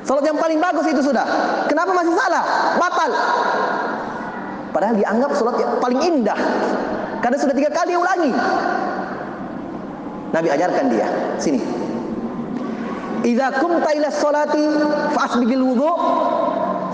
Salat 0.02 0.26
yang 0.26 0.38
paling 0.38 0.58
bagus 0.58 0.86
itu 0.86 1.02
sudah. 1.02 1.26
Kenapa 1.70 1.94
masih 1.94 2.14
salah? 2.14 2.44
Batal. 2.78 3.10
Padahal 4.74 4.94
dianggap 4.98 5.30
salat 5.34 5.56
yang 5.62 5.72
paling 5.78 6.00
indah. 6.02 6.38
Karena 7.22 7.36
sudah 7.38 7.54
tiga 7.54 7.70
kali 7.70 7.94
ulangi. 7.94 8.34
Nabi 10.34 10.48
ajarkan 10.52 10.84
dia. 10.90 11.06
Sini. 11.38 11.62
Idza 13.26 13.58
kumta 13.58 13.90
ila 13.96 14.08
salati 14.12 14.62
fa'asbigil 15.10 15.64
wudu, 15.64 15.90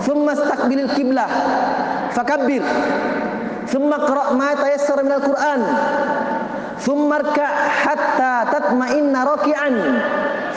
thumma 0.01 0.33
istaqbilil 0.33 0.89
qiblah, 0.97 1.29
fakabbir. 2.17 2.65
Thumma 3.67 3.97
qra' 4.03 4.35
ma 4.35 4.49
tayassara 4.55 5.01
minal 5.03 5.23
Qur'an. 5.23 5.61
Thumma 6.83 7.15
rka' 7.23 7.51
hatta 7.85 8.33
tatma'inna 8.51 9.19
raki'an. 9.23 9.75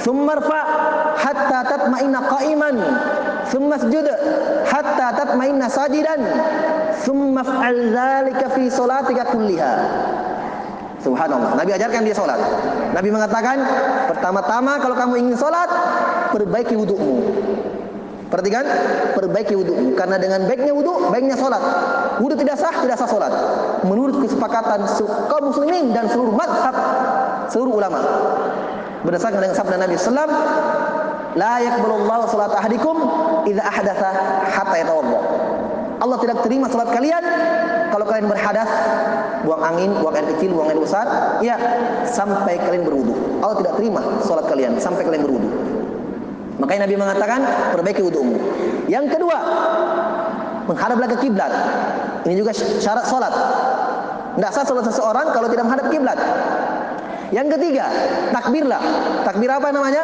Thumma 0.03 0.33
rfa' 0.39 0.65
hatta 1.15 1.59
tatma'inna 1.71 2.21
qa'iman. 2.27 2.77
Thumma 3.47 3.79
sujud 3.79 4.07
hatta 4.67 5.07
tatma'inna 5.15 5.67
sajidan. 5.71 6.21
Thumma 7.07 7.47
fa'al 7.47 7.95
dzalika 7.95 8.51
fi 8.59 8.65
salatika 8.71 9.31
kulliha. 9.31 9.73
Subhanallah. 11.07 11.55
Nabi 11.55 11.71
ajarkan 11.79 12.03
dia 12.03 12.17
sholat. 12.19 12.41
Nabi 12.91 13.09
mengatakan, 13.15 13.63
pertama-tama 14.11 14.83
kalau 14.83 14.99
kamu 14.99 15.15
ingin 15.23 15.37
sholat, 15.39 15.71
perbaiki 16.35 16.75
wudhumu. 16.75 17.23
Perhatikan, 18.27 18.65
perbaiki 19.15 19.55
wudhu. 19.55 19.95
Karena 19.95 20.19
dengan 20.19 20.51
baiknya 20.51 20.75
wudhu, 20.75 21.11
baiknya 21.15 21.39
sholat. 21.39 21.63
Wudhu 22.19 22.35
tidak 22.35 22.59
sah, 22.59 22.75
tidak 22.83 22.99
sah 22.99 23.07
sholat. 23.07 23.33
Menurut 23.87 24.19
kesepakatan 24.27 24.83
kaum 25.31 25.55
muslimin 25.55 25.95
dan 25.95 26.11
seluruh 26.11 26.35
madhab, 26.35 26.75
seluruh 27.55 27.79
ulama. 27.79 28.03
Berdasarkan 29.07 29.39
dengan 29.39 29.55
sabda 29.55 29.77
Nabi 29.79 29.95
Sallam, 29.95 30.31
La 31.37 31.61
yakbalullahu 31.61 32.33
salat 32.33 32.49
ahadikum 32.57 32.97
idza 33.45 33.61
ahdatha 33.61 34.11
hatta 34.49 34.77
yatawadda. 34.81 35.19
Allah 36.01 36.17
tidak 36.25 36.41
terima 36.49 36.65
salat 36.73 36.89
kalian 36.97 37.25
kalau 37.93 38.09
kalian 38.09 38.29
berhadas, 38.29 38.69
buang 39.45 39.61
angin, 39.61 39.93
buang 40.01 40.17
air 40.17 40.27
kecil, 40.37 40.57
buang 40.57 40.73
air 40.73 40.81
besar, 40.81 41.07
ya 41.45 41.57
sampai 42.09 42.57
kalian 42.57 42.89
berwudu. 42.89 43.13
Allah 43.45 43.57
tidak 43.61 43.75
terima 43.77 44.01
salat 44.25 44.49
kalian 44.49 44.81
sampai 44.81 45.05
kalian 45.05 45.29
berwudu. 45.29 45.49
Makanya 46.57 46.89
Nabi 46.89 46.97
mengatakan 46.97 47.41
perbaiki 47.77 48.01
wudumu. 48.01 48.37
Yang 48.89 49.19
kedua, 49.19 49.39
menghadaplah 50.67 51.09
ke 51.13 51.17
kiblat. 51.27 51.53
Ini 52.25 52.35
juga 52.39 52.53
syarat 52.57 53.05
salat. 53.07 53.35
Tidak 54.37 54.51
sah 54.53 54.65
salat 54.65 54.85
seseorang 54.89 55.27
kalau 55.33 55.49
tidak 55.53 55.65
menghadap 55.69 55.87
kiblat. 55.93 56.19
Yang 57.35 57.59
ketiga, 57.59 57.91
takbirlah. 58.31 58.81
Takbir 59.27 59.51
apa 59.51 59.69
namanya? 59.75 60.03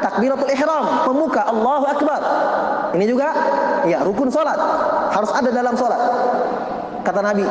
Takbiratul 0.00 0.50
ihram, 0.52 0.84
pemuka 1.08 1.42
Allahu 1.48 1.84
Akbar. 1.88 2.20
Ini 2.94 3.04
juga 3.10 3.34
ya 3.88 4.04
rukun 4.06 4.30
salat. 4.30 4.56
Harus 5.10 5.30
ada 5.34 5.50
dalam 5.50 5.74
salat. 5.74 6.00
Kata 7.04 7.20
Nabi, 7.20 7.44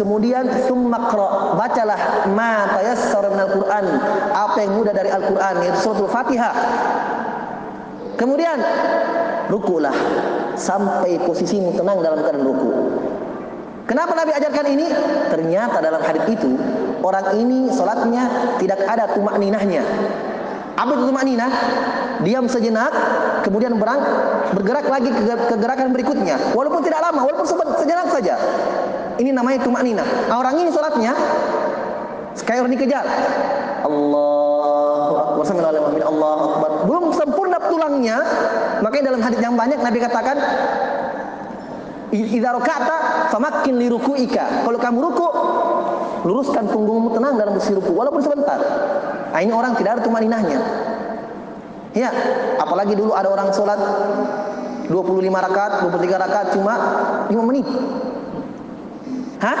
kemudian 0.00 0.48
summakro 0.64 1.52
bacalah 1.60 2.24
ma 2.32 2.64
tayassara 2.72 3.28
minal 3.28 3.52
Quran, 3.52 3.84
apa 4.32 4.56
yang 4.64 4.80
mudah 4.80 4.96
dari 4.96 5.12
Al-Qur'an, 5.12 5.60
yaitu 5.60 5.78
suratul 5.84 6.08
Fatihah. 6.08 6.56
Kemudian 8.14 8.58
rukulah 9.50 9.94
sampai 10.54 11.18
posisimu 11.22 11.74
tenang 11.74 11.98
dalam 12.00 12.22
keadaan 12.22 12.44
ruku. 12.46 12.70
Kenapa 13.84 14.16
Nabi 14.16 14.32
ajarkan 14.32 14.66
ini? 14.72 14.86
Ternyata 15.28 15.76
dalam 15.84 16.00
hadis 16.00 16.24
itu 16.32 16.56
orang 17.04 17.36
ini 17.36 17.68
sholatnya 17.68 18.56
tidak 18.56 18.80
ada 18.88 19.12
tumak 19.12 19.36
ninahnya. 19.36 19.84
Apa 20.74 20.90
itu 20.96 21.02
tumak 21.12 21.24
ninah? 21.28 21.50
Diam 22.24 22.48
sejenak, 22.48 22.90
kemudian 23.44 23.76
berang, 23.76 24.00
bergerak 24.56 24.88
lagi 24.88 25.12
ke, 25.12 25.22
ke 25.28 25.54
gerakan 25.60 25.92
berikutnya. 25.92 26.40
Walaupun 26.56 26.80
tidak 26.80 27.04
lama, 27.04 27.20
walaupun 27.28 27.44
sejenak 27.84 28.08
saja. 28.08 28.34
Ini 29.20 29.30
namanya 29.30 29.60
tumak 29.62 29.84
ninah. 29.84 30.06
Nah, 30.32 30.40
orang 30.40 30.64
ini 30.64 30.72
sholatnya 30.72 31.12
kayak 32.42 32.64
orang 32.64 32.72
dikejar. 32.74 33.04
Allahu 33.84 35.12
Akbar. 35.14 35.44
Allah 36.02 36.36
Akbar. 36.50 36.70
Belum 36.88 37.04
sempurna 37.14 37.53
tulangnya. 37.74 38.22
Makanya 38.80 39.04
dalam 39.10 39.20
hadis 39.22 39.40
yang 39.42 39.58
banyak 39.58 39.78
Nabi 39.82 39.98
katakan 39.98 40.36
Idza 42.14 42.54
raka'ta 42.54 42.96
famakin 43.34 43.74
li 43.74 43.90
ruku'ika. 43.90 44.62
Kalau 44.62 44.78
kamu 44.78 44.98
ruku, 45.02 45.28
luruskan 46.30 46.70
punggungmu 46.70 47.10
tenang 47.10 47.34
dalam 47.34 47.58
posisi 47.58 47.74
ruku 47.74 47.90
walaupun 47.90 48.22
sebentar. 48.22 48.62
Nah, 49.34 49.40
ini 49.42 49.50
orang 49.50 49.74
tidak 49.74 49.98
ada 49.98 50.02
tumaninahnya. 50.06 50.58
Ya, 51.90 52.10
apalagi 52.62 52.94
dulu 52.94 53.14
ada 53.14 53.30
orang 53.34 53.50
sholat 53.50 53.78
25 54.86 54.94
rakaat, 55.26 55.72
23 55.90 56.22
rakaat 56.22 56.46
cuma 56.54 56.74
5 57.26 57.50
menit. 57.50 57.66
Hah? 59.42 59.58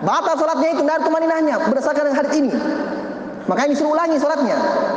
Batal 0.00 0.34
sholatnya 0.40 0.68
itu 0.72 0.82
tidak 0.84 0.94
ada 1.00 1.04
tumaninahnya 1.04 1.54
berdasarkan 1.68 2.16
hadis 2.16 2.32
ini. 2.36 2.52
Makanya 3.44 3.70
disuruh 3.76 3.92
ulangi 3.92 4.16
sholatnya. 4.16 4.56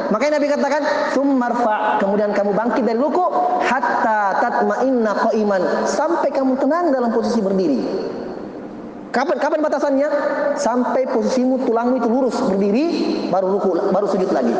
Makanya 0.09 0.41
Nabi 0.41 0.47
katakan, 0.49 0.81
"Tsummarfa", 1.13 2.01
kemudian 2.01 2.33
kamu 2.33 2.51
bangkit 2.57 2.83
dari 2.85 2.97
ruku 2.97 3.21
hatta 3.61 4.41
tatma'inna 4.41 5.11
qa'iman, 5.29 5.85
sampai 5.85 6.33
kamu 6.33 6.57
tenang 6.57 6.89
dalam 6.89 7.13
posisi 7.13 7.39
berdiri. 7.39 7.81
Kapan 9.09 9.41
kapan 9.41 9.59
batasannya? 9.65 10.09
Sampai 10.53 11.09
posisimu 11.09 11.65
tulangmu 11.65 11.97
itu 11.97 12.05
lurus 12.05 12.37
berdiri, 12.45 12.85
baru 13.33 13.57
ruku, 13.57 13.89
baru 13.89 14.05
sujud 14.05 14.29
lagi. 14.29 14.53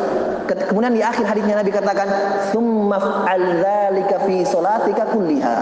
Kemudian 0.50 0.90
di 0.90 1.02
akhir 1.06 1.22
hadisnya 1.22 1.62
Nabi 1.62 1.70
katakan, 1.70 2.08
"Tsumma 2.50 2.98
fa'al 2.98 3.62
dzalika 3.62 4.26
fi 4.26 4.42
salatika 4.42 5.06
kulliha." 5.14 5.56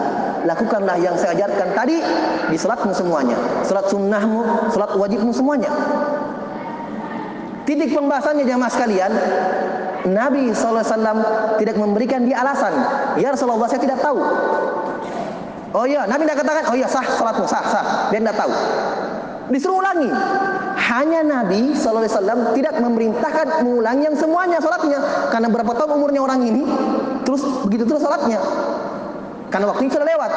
Lakukanlah 0.48 0.96
yang 1.04 1.12
saya 1.20 1.36
ajarkan 1.36 1.76
tadi 1.76 2.00
di 2.48 2.56
salatmu 2.56 2.96
semuanya. 2.96 3.36
Salat 3.60 3.92
sunnahmu, 3.92 4.72
salat 4.72 4.96
wajibmu 4.96 5.36
semuanya. 5.36 5.68
Titik 7.68 7.92
pembahasannya 7.92 8.48
jamaah 8.48 8.72
sekalian, 8.72 9.12
Nabi 10.08 10.56
SAW 10.56 10.88
tidak 11.60 11.76
memberikan 11.76 12.24
dia 12.24 12.40
alasan. 12.40 12.72
Ya 13.20 13.28
Rasulullah 13.28 13.68
saya 13.68 13.84
tidak 13.84 14.00
tahu. 14.00 14.16
Oh 15.76 15.84
iya, 15.84 16.08
Nabi 16.08 16.24
tidak 16.24 16.48
katakan, 16.48 16.64
oh 16.72 16.76
iya 16.80 16.88
sah 16.88 17.04
salatmu, 17.04 17.44
sah, 17.44 17.60
sah. 17.68 17.84
Dia 18.08 18.24
tidak 18.24 18.40
tahu. 18.40 18.52
Disuruh 19.52 19.84
ulangi. 19.84 20.08
Hanya 20.80 21.20
Nabi 21.20 21.76
SAW 21.76 22.56
tidak 22.56 22.80
memerintahkan 22.80 23.60
mengulangi 23.60 24.08
yang 24.08 24.16
semuanya 24.16 24.64
salatnya. 24.64 25.28
Karena 25.28 25.52
berapa 25.52 25.68
tahun 25.76 26.00
umurnya 26.00 26.24
orang 26.24 26.40
ini, 26.48 26.64
terus 27.28 27.44
begitu 27.68 27.84
terus 27.84 28.00
salatnya. 28.00 28.40
Karena 29.52 29.68
waktunya 29.68 29.92
sudah 29.92 30.08
lewat. 30.08 30.32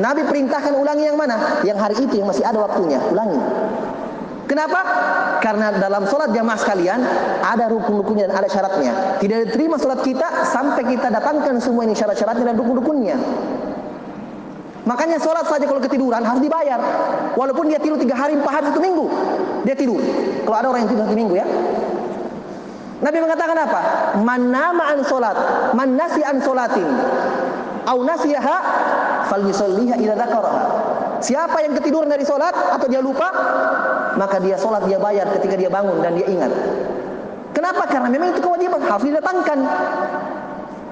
Nabi 0.00 0.24
perintahkan 0.24 0.72
ulangi 0.72 1.04
yang 1.04 1.20
mana? 1.20 1.60
Yang 1.68 1.78
hari 1.84 1.94
itu 2.00 2.14
yang 2.16 2.32
masih 2.32 2.48
ada 2.48 2.64
waktunya, 2.64 2.96
ulangi. 3.12 3.40
Kenapa? 4.52 4.80
Karena 5.40 5.72
dalam 5.72 6.04
sholat 6.04 6.28
jamaah 6.36 6.60
sekalian 6.60 7.00
ada 7.40 7.72
rukun-rukunnya 7.72 8.28
dan 8.28 8.44
ada 8.44 8.52
syaratnya. 8.52 9.16
Tidak 9.16 9.48
diterima 9.48 9.80
sholat 9.80 10.04
kita 10.04 10.44
sampai 10.44 10.84
kita 10.92 11.08
datangkan 11.08 11.56
semua 11.56 11.88
ini 11.88 11.96
syarat-syaratnya 11.96 12.52
dan 12.52 12.60
rukun-rukunnya. 12.60 13.16
Makanya 14.84 15.16
sholat 15.24 15.48
saja 15.48 15.64
kalau 15.64 15.80
ketiduran 15.80 16.20
harus 16.20 16.44
dibayar. 16.44 16.76
Walaupun 17.32 17.72
dia 17.72 17.80
tidur 17.80 17.96
tiga 17.96 18.12
hari, 18.12 18.36
empat 18.36 18.60
hari, 18.60 18.64
satu 18.68 18.84
minggu. 18.84 19.08
Dia 19.64 19.72
tidur. 19.72 20.04
Kalau 20.44 20.56
ada 20.60 20.68
orang 20.68 20.84
yang 20.84 20.90
tidur 20.92 21.08
satu 21.08 21.16
minggu 21.16 21.34
ya. 21.40 21.46
Nabi 23.00 23.18
mengatakan 23.24 23.56
apa? 23.56 23.80
Man 24.20 24.52
nama 24.52 24.92
an 24.92 25.00
sholat, 25.08 25.36
man 25.72 25.96
nasi 25.96 26.20
an 26.20 26.44
sholatin, 26.44 26.86
au 27.88 28.04
nasiyaha, 28.04 28.56
fal 29.32 29.42
yusalliha 29.48 29.96
ila 29.96 30.12
dzakaraha. 30.12 30.81
Siapa 31.22 31.62
yang 31.62 31.78
ketiduran 31.78 32.10
dari 32.10 32.26
sholat 32.26 32.50
atau 32.50 32.86
dia 32.90 32.98
lupa, 32.98 33.30
maka 34.18 34.42
dia 34.42 34.58
sholat 34.58 34.82
dia 34.90 34.98
bayar 34.98 35.30
ketika 35.38 35.54
dia 35.54 35.70
bangun 35.70 36.02
dan 36.02 36.18
dia 36.18 36.26
ingat. 36.26 36.50
Kenapa? 37.54 37.86
Karena 37.86 38.10
memang 38.10 38.34
itu 38.34 38.42
kewajiban 38.42 38.82
harus 38.82 39.06
didatangkan. 39.06 39.58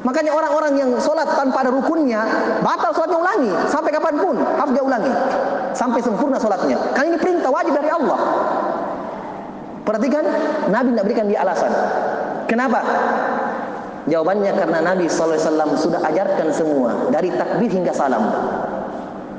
Makanya 0.01 0.33
orang-orang 0.33 0.73
yang 0.81 0.91
sholat 0.97 1.29
tanpa 1.37 1.61
ada 1.61 1.75
rukunnya 1.75 2.25
batal 2.65 2.95
sholatnya 2.97 3.21
ulangi 3.21 3.53
sampai 3.69 3.91
kapan 3.93 4.17
pun 4.17 4.33
harus 4.39 4.73
dia 4.73 4.85
ulangi 4.87 5.13
sampai 5.77 6.01
sempurna 6.01 6.39
sholatnya. 6.41 6.79
Karena 6.97 7.17
ini 7.17 7.19
perintah 7.19 7.51
wajib 7.53 7.75
dari 7.77 7.91
Allah. 7.91 8.21
Perhatikan, 9.85 10.25
Nabi 10.71 10.95
tidak 10.95 11.05
berikan 11.11 11.27
dia 11.27 11.43
alasan. 11.43 11.73
Kenapa? 12.47 12.81
Jawabannya 14.07 14.53
karena 14.55 14.79
Nabi 14.81 15.11
SAW 15.11 15.77
sudah 15.77 16.01
ajarkan 16.07 16.49
semua 16.55 17.11
dari 17.11 17.29
takbir 17.35 17.69
hingga 17.69 17.93
salam. 17.93 18.25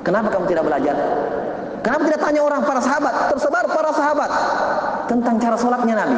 Kenapa 0.01 0.27
kamu 0.33 0.45
tidak 0.49 0.65
belajar? 0.65 0.95
Kenapa 1.81 2.01
tidak 2.09 2.21
tanya 2.21 2.41
orang 2.45 2.61
para 2.61 2.81
sahabat? 2.81 3.13
Tersebar 3.33 3.65
para 3.69 3.91
sahabat 3.93 4.31
tentang 5.09 5.35
cara 5.41 5.55
sholatnya 5.57 5.95
Nabi. 5.97 6.17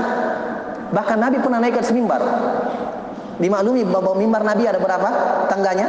Bahkan 0.92 1.18
Nabi 1.20 1.38
pernah 1.40 1.60
naik 1.64 1.80
ke 1.80 1.92
mimbar. 1.96 2.22
Dimaklumi 3.40 3.82
bahwa 3.88 4.14
mimbar 4.14 4.44
Nabi 4.46 4.68
ada 4.70 4.78
berapa 4.78 5.10
tangganya? 5.48 5.88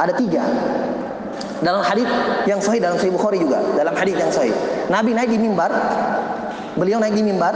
Ada 0.00 0.12
tiga. 0.16 0.44
Dalam 1.60 1.84
hadis 1.84 2.08
yang 2.48 2.60
sahih 2.60 2.80
dalam 2.80 2.96
Sahih 2.96 3.12
Bukhari 3.12 3.40
juga, 3.40 3.60
dalam 3.76 3.92
hadis 3.92 4.16
yang 4.16 4.32
sahih. 4.32 4.52
Nabi 4.88 5.12
naik 5.12 5.28
di 5.28 5.36
mimbar, 5.36 5.68
beliau 6.76 6.96
naik 6.96 7.12
di 7.12 7.24
mimbar, 7.24 7.52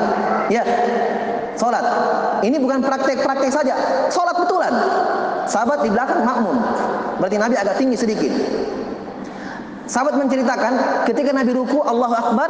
ya, 0.53 0.61
sholat. 1.57 1.85
Ini 2.45 2.61
bukan 2.61 2.85
praktek-praktek 2.85 3.49
saja, 3.49 3.75
sholat 4.13 4.37
betulan. 4.37 4.73
Sahabat 5.49 5.85
di 5.85 5.93
belakang 5.93 6.21
makmum, 6.21 6.57
berarti 7.21 7.37
Nabi 7.41 7.55
agak 7.57 7.81
tinggi 7.81 7.97
sedikit. 7.97 8.33
Sahabat 9.85 10.17
menceritakan 10.17 11.05
ketika 11.05 11.31
Nabi 11.37 11.53
ruku 11.53 11.85
Allahu 11.85 12.15
Akbar 12.17 12.49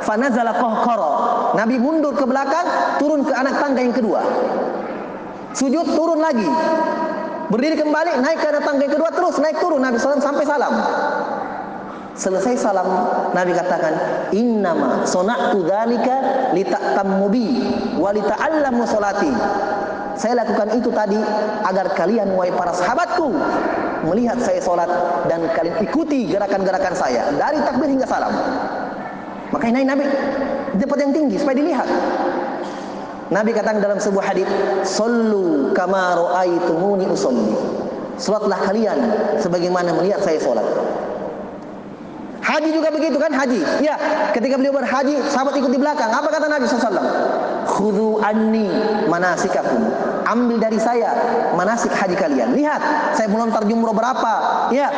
fanazala 0.00 0.56
qahqara. 0.56 1.12
Nabi 1.52 1.76
mundur 1.76 2.16
ke 2.16 2.24
belakang, 2.24 2.96
turun 2.96 3.20
ke 3.28 3.32
anak 3.36 3.60
tangga 3.60 3.80
yang 3.84 3.92
kedua. 3.92 4.24
Sujud 5.52 5.84
turun 5.92 6.20
lagi. 6.20 6.48
Berdiri 7.52 7.76
kembali, 7.76 8.24
naik 8.24 8.40
ke 8.40 8.46
anak 8.48 8.64
tangga 8.64 8.82
yang 8.88 8.94
kedua 8.96 9.10
terus 9.12 9.36
naik 9.36 9.60
turun 9.60 9.84
Nabi 9.84 10.00
SAW 10.00 10.20
sampai 10.20 10.44
salam. 10.48 10.74
Selesai 12.16 12.56
salam 12.56 12.88
Nabi 13.36 13.52
katakan 13.52 13.92
innama 14.32 15.04
sona'tu 15.04 15.60
dzalika 15.68 16.48
lita'tammu 16.56 17.28
bi 17.28 17.60
wa 18.00 18.08
lita'allamu 18.08 18.88
salati. 18.88 19.28
Saya 20.16 20.40
lakukan 20.40 20.80
itu 20.80 20.88
tadi 20.96 21.20
agar 21.68 21.92
kalian 21.92 22.32
wahai 22.32 22.48
para 22.56 22.72
sahabatku 22.72 23.36
melihat 24.06 24.38
saya 24.38 24.62
sholat 24.62 24.88
dan 25.26 25.42
kalian 25.52 25.76
ikuti 25.82 26.30
gerakan-gerakan 26.30 26.94
saya 26.94 27.28
dari 27.34 27.58
takbir 27.60 27.90
hingga 27.90 28.06
salam. 28.06 28.32
Maka 29.50 29.64
ini 29.70 29.86
Nabi 29.86 30.06
di 30.74 30.82
tempat 30.82 30.98
yang 31.02 31.12
tinggi 31.14 31.36
supaya 31.38 31.56
dilihat. 31.58 31.88
Nabi 33.26 33.50
katakan 33.50 33.82
dalam 33.82 33.98
sebuah 33.98 34.30
hadis, 34.30 34.46
"Sallu 34.86 35.74
kama 35.74 36.14
raaitumuni 36.14 37.10
usolli." 37.10 37.58
Salatlah 38.16 38.56
kalian 38.64 38.96
sebagaimana 39.42 39.92
melihat 39.92 40.22
saya 40.22 40.38
salat. 40.40 40.64
Haji 42.46 42.70
juga 42.70 42.94
begitu 42.94 43.18
kan 43.18 43.34
haji. 43.34 43.58
Ya, 43.82 43.98
ketika 44.30 44.54
beliau 44.54 44.70
berhaji, 44.70 45.18
sahabat 45.34 45.58
ikut 45.58 45.66
di 45.66 45.82
belakang. 45.82 46.06
Apa 46.14 46.30
kata 46.30 46.46
Nabi 46.46 46.62
SAW? 46.70 46.94
Khudhu 47.66 48.22
anni 48.22 48.70
manasikakum. 49.10 49.90
Ambil 50.22 50.62
dari 50.62 50.78
saya 50.78 51.10
manasik 51.58 51.90
haji 51.90 52.14
kalian. 52.14 52.54
Lihat, 52.54 52.78
saya 53.18 53.26
melontar 53.26 53.66
jumroh 53.66 53.90
berapa. 53.90 54.34
Ya, 54.70 54.94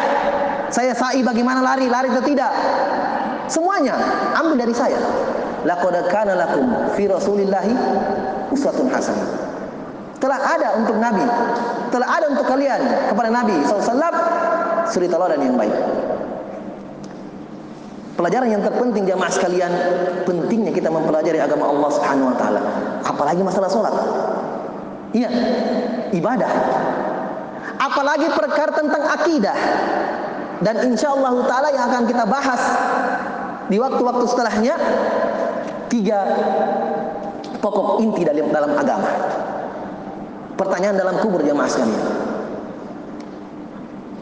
saya 0.69 0.93
sa'i 0.93 1.25
bagaimana 1.25 1.65
lari, 1.65 1.89
lari 1.89 2.13
atau 2.13 2.21
tidak. 2.21 2.53
Semuanya 3.49 3.97
ambil 4.37 4.61
dari 4.61 4.77
saya. 4.77 5.01
Laqad 5.65 6.05
kana 6.13 6.37
lakum 6.37 6.69
fi 7.01 7.09
Rasulillahi 7.09 7.73
uswatun 8.53 8.93
hasanah. 8.93 9.25
Telah 10.21 10.37
ada 10.37 10.69
untuk 10.77 11.01
Nabi, 11.01 11.25
telah 11.89 12.09
ada 12.13 12.27
untuk 12.29 12.45
kalian 12.45 12.81
kepada 13.09 13.31
Nabi 13.33 13.57
SAW 13.65 14.13
suri 14.91 15.09
teladan 15.09 15.41
yang 15.41 15.57
baik. 15.57 15.73
Pelajaran 18.19 18.51
yang 18.51 18.67
terpenting 18.67 19.07
jamaah 19.07 19.31
sekalian, 19.31 19.71
pentingnya 20.27 20.75
kita 20.75 20.91
mempelajari 20.91 21.39
agama 21.39 21.71
Allah 21.71 21.87
Subhanahu 21.95 22.35
wa 22.35 22.37
taala. 22.37 22.61
Apalagi 23.07 23.47
masalah 23.47 23.71
salat. 23.71 23.95
Iya, 25.15 25.31
ibadah. 26.11 26.51
Apalagi 27.79 28.27
perkara 28.35 28.75
tentang 28.75 29.07
akidah. 29.07 29.55
Dan 30.67 30.83
insya 30.91 31.15
Allah 31.15 31.47
taala 31.47 31.71
yang 31.71 31.87
akan 31.95 32.03
kita 32.11 32.27
bahas 32.27 32.59
di 33.71 33.79
waktu-waktu 33.79 34.25
setelahnya 34.27 34.75
tiga 35.87 36.19
pokok 37.63 38.03
inti 38.03 38.27
dalam 38.27 38.51
dalam 38.51 38.75
agama. 38.75 39.11
Pertanyaan 40.59 40.99
dalam 40.99 41.23
kubur 41.23 41.39
jamaah 41.47 41.71
sekalian. 41.71 42.03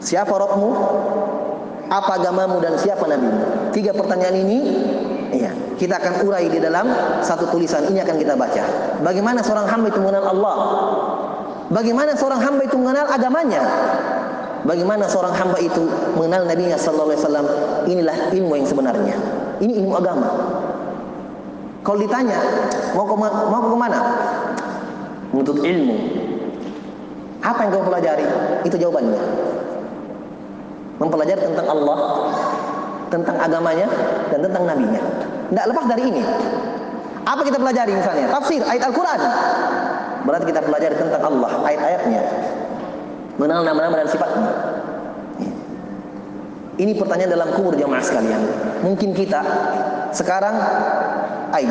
Siapa 0.05 0.37
rohmu? 0.37 0.71
Apa 1.87 2.19
agamamu 2.19 2.59
dan 2.59 2.75
siapa 2.75 3.07
nabimu? 3.07 3.71
Tiga 3.71 3.95
pertanyaan 3.95 4.35
ini 4.43 4.59
iya, 5.31 5.55
kita 5.79 6.03
akan 6.03 6.27
urai 6.27 6.51
di 6.51 6.59
dalam 6.59 6.91
satu 7.23 7.47
tulisan 7.55 7.87
ini 7.87 8.03
akan 8.03 8.17
kita 8.19 8.35
baca. 8.35 8.65
Bagaimana 9.07 9.39
seorang 9.45 9.71
hamba 9.71 9.87
itu 9.95 10.01
mengenal 10.03 10.25
Allah? 10.35 10.57
Bagaimana 11.71 12.15
seorang 12.19 12.43
hamba 12.43 12.63
itu 12.67 12.77
mengenal 12.79 13.07
agamanya? 13.07 13.63
Bagaimana 14.67 15.07
seorang 15.07 15.35
hamba 15.39 15.59
itu 15.63 15.87
mengenal 16.19 16.43
Nabi 16.51 16.75
sallallahu 16.75 17.15
alaihi 17.15 17.23
wasallam? 17.23 17.47
Inilah 17.87 18.17
ilmu 18.35 18.53
yang 18.59 18.67
sebenarnya. 18.67 19.17
Ini 19.63 19.73
ilmu 19.79 19.95
agama. 19.95 20.29
Kalau 21.87 22.03
ditanya, 22.03 22.39
mau 22.99 23.07
ke 23.07 23.15
mau 23.15 23.63
ke 23.63 23.77
mana? 23.79 24.01
Menuntut 25.31 25.63
ilmu. 25.63 25.95
Apa 27.47 27.63
yang 27.63 27.79
kau 27.79 27.87
pelajari? 27.87 28.27
Itu 28.67 28.75
jawabannya 28.75 29.55
mempelajari 30.97 31.41
tentang 31.45 31.67
Allah, 31.69 31.99
tentang 33.13 33.37
agamanya 33.39 33.89
dan 34.33 34.39
tentang 34.43 34.63
nabinya. 34.65 35.03
Tidak 35.53 35.67
lepas 35.71 35.85
dari 35.87 36.03
ini. 36.11 36.23
Apa 37.27 37.43
kita 37.43 37.59
pelajari 37.59 37.93
misalnya? 37.95 38.27
Tafsir 38.31 38.63
ayat 38.63 38.87
Al-Quran. 38.87 39.21
Berarti 40.27 40.45
kita 40.51 40.63
pelajari 40.63 40.95
tentang 40.99 41.23
Allah, 41.23 41.51
ayat-ayatnya. 41.67 42.23
Mengenal 43.37 43.63
nama-nama 43.67 43.95
dan 44.03 44.09
sifatnya. 44.11 44.51
Ini 46.77 46.93
pertanyaan 46.93 47.33
dalam 47.33 47.49
kubur 47.57 47.73
jamaah 47.73 48.05
sekalian. 48.05 48.43
Mungkin 48.85 49.17
kita 49.17 49.41
sekarang, 50.13 50.55
ay, 51.57 51.65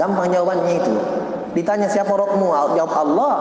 gampang 0.00 0.32
jawabannya 0.32 0.80
itu. 0.80 0.94
Ditanya 1.52 1.90
siapa 1.90 2.14
rohmu? 2.14 2.48
Jawab 2.78 2.94
Allah. 2.94 3.34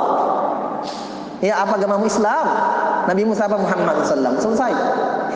Ya 1.40 1.56
apa 1.64 1.80
agamamu 1.80 2.04
Islam? 2.04 2.46
Nabi 3.08 3.24
Musa 3.24 3.48
apa 3.48 3.56
Muhammad 3.56 4.04
SAW? 4.04 4.44
Selesai. 4.44 4.74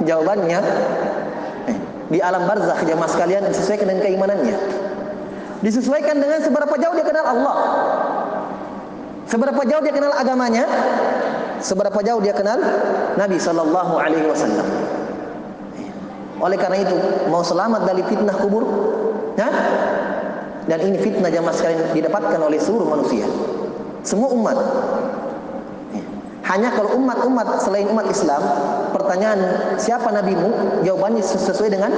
Jawabannya 0.02 0.60
eh, 1.70 1.78
di 2.10 2.20
alam 2.24 2.50
barzakh 2.50 2.82
jamaah 2.90 3.10
sekalian 3.12 3.46
disesuaikan 3.46 3.86
dengan 3.94 4.02
keimanannya. 4.02 4.58
Disesuaikan 5.62 6.18
dengan 6.18 6.42
seberapa 6.42 6.76
jauh 6.82 6.96
dia 6.98 7.06
kenal 7.06 7.26
Allah. 7.30 7.56
Seberapa 9.30 9.62
jauh 9.64 9.82
dia 9.86 9.94
kenal 9.96 10.12
agamanya, 10.12 10.68
seberapa 11.64 11.96
jauh 12.04 12.20
dia 12.20 12.36
kenal 12.36 12.60
Nabi 13.16 13.40
sallallahu 13.40 13.94
alaihi 13.96 14.28
wasallam. 14.28 14.68
Oleh 16.44 16.60
karena 16.60 16.84
itu, 16.84 16.98
mau 17.32 17.40
selamat 17.40 17.88
dari 17.88 18.04
fitnah 18.04 18.36
kubur, 18.36 18.68
ya? 19.40 19.48
Dan 20.68 20.80
ini 20.92 21.00
fitnah 21.00 21.32
jamaah 21.32 21.56
sekalian 21.56 21.96
didapatkan 21.96 22.40
oleh 22.44 22.60
seluruh 22.60 22.88
manusia. 22.88 23.24
Semua 24.04 24.28
umat 24.36 24.58
hanya 26.44 26.76
kalau 26.76 27.00
umat-umat 27.00 27.64
selain 27.64 27.88
umat 27.88 28.12
Islam, 28.12 28.44
pertanyaan 28.92 29.40
siapa 29.80 30.12
nabimu? 30.12 30.84
Jawabannya 30.84 31.24
sesuai 31.24 31.72
dengan 31.72 31.92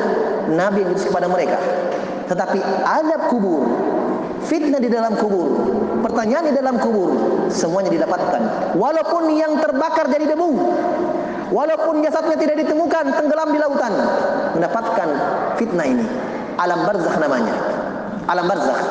nabi 0.54 0.86
yang 0.86 0.94
diutus 0.94 1.10
kepada 1.10 1.26
mereka. 1.26 1.58
Tetapi 2.30 2.62
adab 2.86 3.34
kubur, 3.34 3.66
fitnah 4.46 4.78
di 4.78 4.90
dalam 4.90 5.18
kubur, 5.18 5.50
pertanyaan 6.06 6.46
di 6.50 6.54
dalam 6.54 6.78
kubur, 6.78 7.10
semuanya 7.50 7.90
didapatkan. 7.90 8.42
Walaupun 8.78 9.34
yang 9.34 9.58
terbakar 9.58 10.14
jadi 10.14 10.30
debu, 10.30 10.52
walaupun 11.50 12.06
jasadnya 12.06 12.38
tidak 12.38 12.62
ditemukan, 12.66 13.18
tenggelam 13.18 13.50
di 13.50 13.58
lautan, 13.58 13.94
mendapatkan 14.54 15.10
fitnah 15.58 15.90
ini. 15.90 16.06
Alam 16.62 16.86
barzakh 16.86 17.18
namanya. 17.18 17.54
Alam 18.30 18.46
barzakh. 18.46 18.82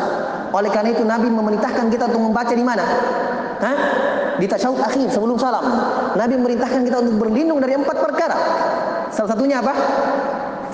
Oleh 0.51 0.71
karena 0.71 0.91
itu 0.95 1.03
Nabi 1.07 1.31
memerintahkan 1.31 1.91
kita 1.91 2.11
untuk 2.11 2.23
membaca 2.31 2.55
di 2.55 2.63
mana? 2.63 2.85
Hah? 3.59 3.79
Di 4.39 4.47
tasyahud 4.51 4.81
akhir 4.83 5.07
sebelum 5.15 5.39
salam. 5.39 5.63
Nabi 6.19 6.35
memerintahkan 6.39 6.81
kita 6.83 6.97
untuk 7.07 7.29
berlindung 7.29 7.63
dari 7.63 7.79
empat 7.79 7.97
perkara. 8.03 8.39
Salah 9.15 9.31
satunya 9.35 9.63
apa? 9.63 9.75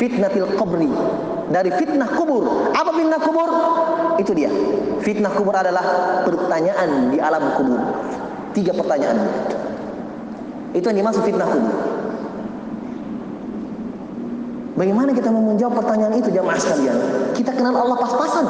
Fitnatil 0.00 0.48
qabri. 0.56 0.88
Dari 1.50 1.70
fitnah 1.76 2.08
kubur. 2.16 2.72
Apa 2.72 2.90
fitnah 2.94 3.20
kubur? 3.20 3.50
Itu 4.16 4.32
dia. 4.32 4.48
Fitnah 5.04 5.32
kubur 5.34 5.52
adalah 5.52 5.82
pertanyaan 6.24 7.12
di 7.12 7.18
alam 7.20 7.44
kubur. 7.58 7.80
Tiga 8.56 8.72
pertanyaan. 8.72 9.18
Itu 10.72 10.88
yang 10.88 11.04
dimaksud 11.04 11.22
fitnah 11.26 11.48
kubur. 11.50 11.76
Bagaimana 14.80 15.12
kita 15.12 15.28
mau 15.28 15.44
menjawab 15.44 15.84
pertanyaan 15.84 16.16
itu 16.16 16.32
jamaah 16.32 16.56
sekalian? 16.56 16.96
Kita 17.36 17.52
kenal 17.52 17.76
Allah 17.76 18.00
pas-pasan. 18.00 18.46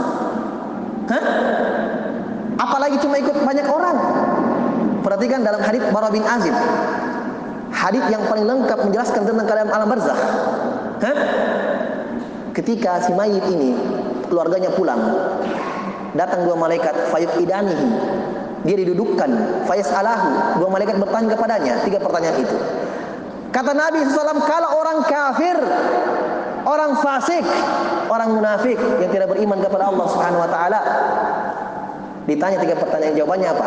Hah? 1.11 1.25
Apalagi 2.61 3.03
cuma 3.03 3.19
ikut 3.19 3.35
banyak 3.35 3.67
orang. 3.67 3.97
Perhatikan 5.01 5.41
dalam 5.41 5.61
hadis 5.65 5.83
Bara 5.89 6.09
bin 6.13 6.25
Azib. 6.25 6.53
Hadis 7.71 8.05
yang 8.13 8.27
paling 8.29 8.45
lengkap 8.45 8.79
menjelaskan 8.85 9.23
tentang 9.25 9.47
keadaan 9.49 9.71
alam 9.73 9.89
barzakh. 9.89 10.21
Hah? 11.01 11.19
Ketika 12.53 13.01
si 13.01 13.15
mayit 13.17 13.47
ini 13.49 13.73
keluarganya 14.29 14.69
pulang, 14.75 15.01
datang 16.13 16.45
dua 16.45 16.59
malaikat 16.59 16.93
fayub 17.09 17.31
idanihi. 17.41 17.89
Dia 18.61 18.77
didudukkan, 18.77 19.65
fayas 19.65 19.89
alahu. 19.89 20.61
Dua 20.61 20.69
malaikat 20.69 21.01
bertanya 21.01 21.33
kepadanya, 21.33 21.75
tiga 21.81 21.97
pertanyaan 21.97 22.45
itu. 22.45 22.57
Kata 23.51 23.73
Nabi 23.73 24.05
SAW, 24.05 24.45
kalau 24.45 24.69
orang 24.77 25.01
kafir, 25.09 25.57
orang 26.69 26.93
fasik, 27.01 27.43
orang 28.13 28.37
munafik 28.37 28.77
yang 29.01 29.09
tidak 29.09 29.33
beriman 29.33 29.59
kepada 29.65 29.89
Allah 29.89 30.07
Subhanahu 30.13 30.45
Wa 30.45 30.51
Taala, 30.53 30.81
ditanya 32.29 32.61
tiga 32.61 32.77
pertanyaan 32.77 33.15
jawabannya 33.17 33.49
apa? 33.49 33.67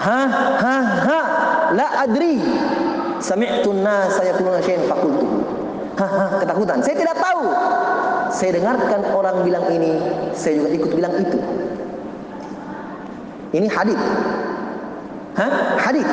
Ha 0.00 0.20
ha 0.32 0.76
ha, 0.80 1.20
la 1.76 1.86
adri. 2.08 2.40
Sami'tu 3.20 3.68
an-nas 3.76 4.16
yaquluna 4.16 4.64
syai'an 4.64 4.88
faqultu. 4.88 5.26
Ha 6.00 6.06
ha, 6.08 6.24
ketakutan. 6.40 6.80
Saya 6.80 6.96
tidak 6.96 7.20
tahu. 7.20 7.44
Saya 8.32 8.50
dengarkan 8.56 9.04
orang 9.12 9.44
bilang 9.44 9.68
ini, 9.68 10.00
saya 10.32 10.56
juga 10.56 10.68
ikut 10.72 10.90
bilang 10.96 11.12
itu. 11.20 11.38
Ini 13.52 13.66
hadis. 13.68 14.00
Hah? 15.36 15.52
Hadis. 15.76 16.06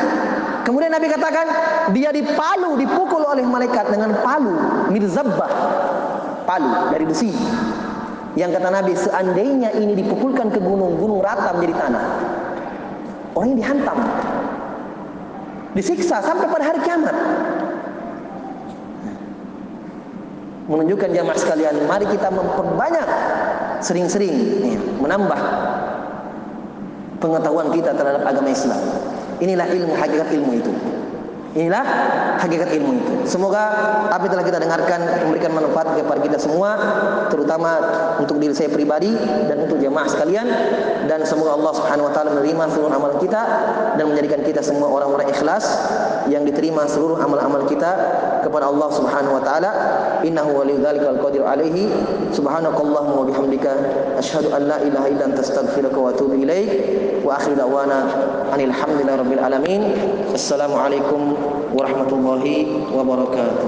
Kemudian 0.67 0.91
Nabi 0.91 1.07
katakan 1.07 1.47
dia 1.95 2.11
dipalu, 2.11 2.75
dipukul 2.75 3.23
oleh 3.23 3.45
malaikat 3.47 3.87
dengan 3.87 4.11
palu, 4.19 4.51
mirzabbah. 4.91 5.51
Palu 6.43 6.91
dari 6.91 7.05
besi. 7.07 7.31
Yang 8.35 8.59
kata 8.59 8.69
Nabi 8.69 8.93
seandainya 8.93 9.69
ini 9.79 9.95
dipukulkan 9.95 10.51
ke 10.51 10.59
gunung, 10.59 10.99
gunung 10.99 11.23
rata 11.23 11.55
menjadi 11.55 11.87
tanah. 11.87 12.03
Orang 13.37 13.53
yang 13.53 13.59
dihantam. 13.61 13.97
Disiksa 15.77 16.25
sampai 16.25 16.49
pada 16.49 16.73
hari 16.73 16.81
kiamat. 16.81 17.13
Menunjukkan 20.65 21.13
jamaah 21.13 21.37
sekalian, 21.37 21.85
mari 21.85 22.09
kita 22.09 22.33
memperbanyak 22.33 23.07
sering-sering 23.85 24.35
menambah 24.97 25.37
pengetahuan 27.21 27.69
kita 27.77 27.93
terhadap 27.93 28.25
agama 28.25 28.49
Islam. 28.49 28.81
Inilah 29.37 29.69
ilmu 29.69 29.93
hakikat 29.93 30.33
ilmu 30.33 30.51
itu. 30.57 30.73
Inilah 31.57 31.85
hakikat 32.37 32.69
ilmu 32.69 32.91
itu. 33.01 33.13
Semoga 33.25 33.73
apa 34.13 34.29
yang 34.29 34.33
telah 34.37 34.45
kita 34.45 34.59
dengarkan 34.61 34.99
memberikan 35.25 35.57
manfaat 35.57 35.89
kepada 35.97 36.21
kita 36.21 36.37
semua, 36.37 36.77
terutama 37.33 37.81
untuk 38.21 38.37
diri 38.37 38.53
saya 38.53 38.69
pribadi 38.69 39.09
dan 39.49 39.65
untuk 39.65 39.81
jemaah 39.81 40.05
sekalian. 40.05 40.45
Dan 41.09 41.25
semoga 41.25 41.57
Allah 41.57 41.73
Subhanahu 41.73 42.07
Wa 42.07 42.13
Taala 42.13 42.29
menerima 42.37 42.63
seluruh 42.77 42.93
amal 42.93 43.17
kita 43.17 43.41
dan 43.97 44.05
menjadikan 44.05 44.45
kita 44.45 44.61
semua 44.61 44.85
orang-orang 44.85 45.33
ikhlas 45.33 45.65
yang 46.29 46.45
diterima 46.45 46.85
seluruh 46.85 47.17
amal-amal 47.17 47.65
kita 47.65 47.89
kepada 48.45 48.69
Allah 48.69 48.89
Subhanahu 48.93 49.41
Wa 49.41 49.43
Taala. 49.43 49.71
Innahu 50.21 50.61
waliyudzalika 50.61 51.09
wal 51.09 51.21
qadir 51.25 51.41
alaihi. 51.41 51.89
Subhanakallahumma 52.37 53.17
wa 53.17 53.25
bihamdika 53.25 53.71
asyhadu 54.21 54.53
an 54.53 54.69
la 54.69 54.77
ilaha 54.85 55.09
illa 55.09 55.23
anta 55.25 55.41
astaghfiruka 55.41 55.97
wa 55.97 56.13
atubu 56.13 56.37
ilaik. 56.37 56.69
Wa 57.25 57.41
akhiru 57.41 57.57
da'wana 57.57 57.97
anil 58.53 58.69
hamdulillahi 58.69 59.17
rabbil 59.25 59.41
alamin. 59.41 59.81
ورحمة 61.75 62.11
الله 62.11 62.45
وبركاته. 62.95 63.67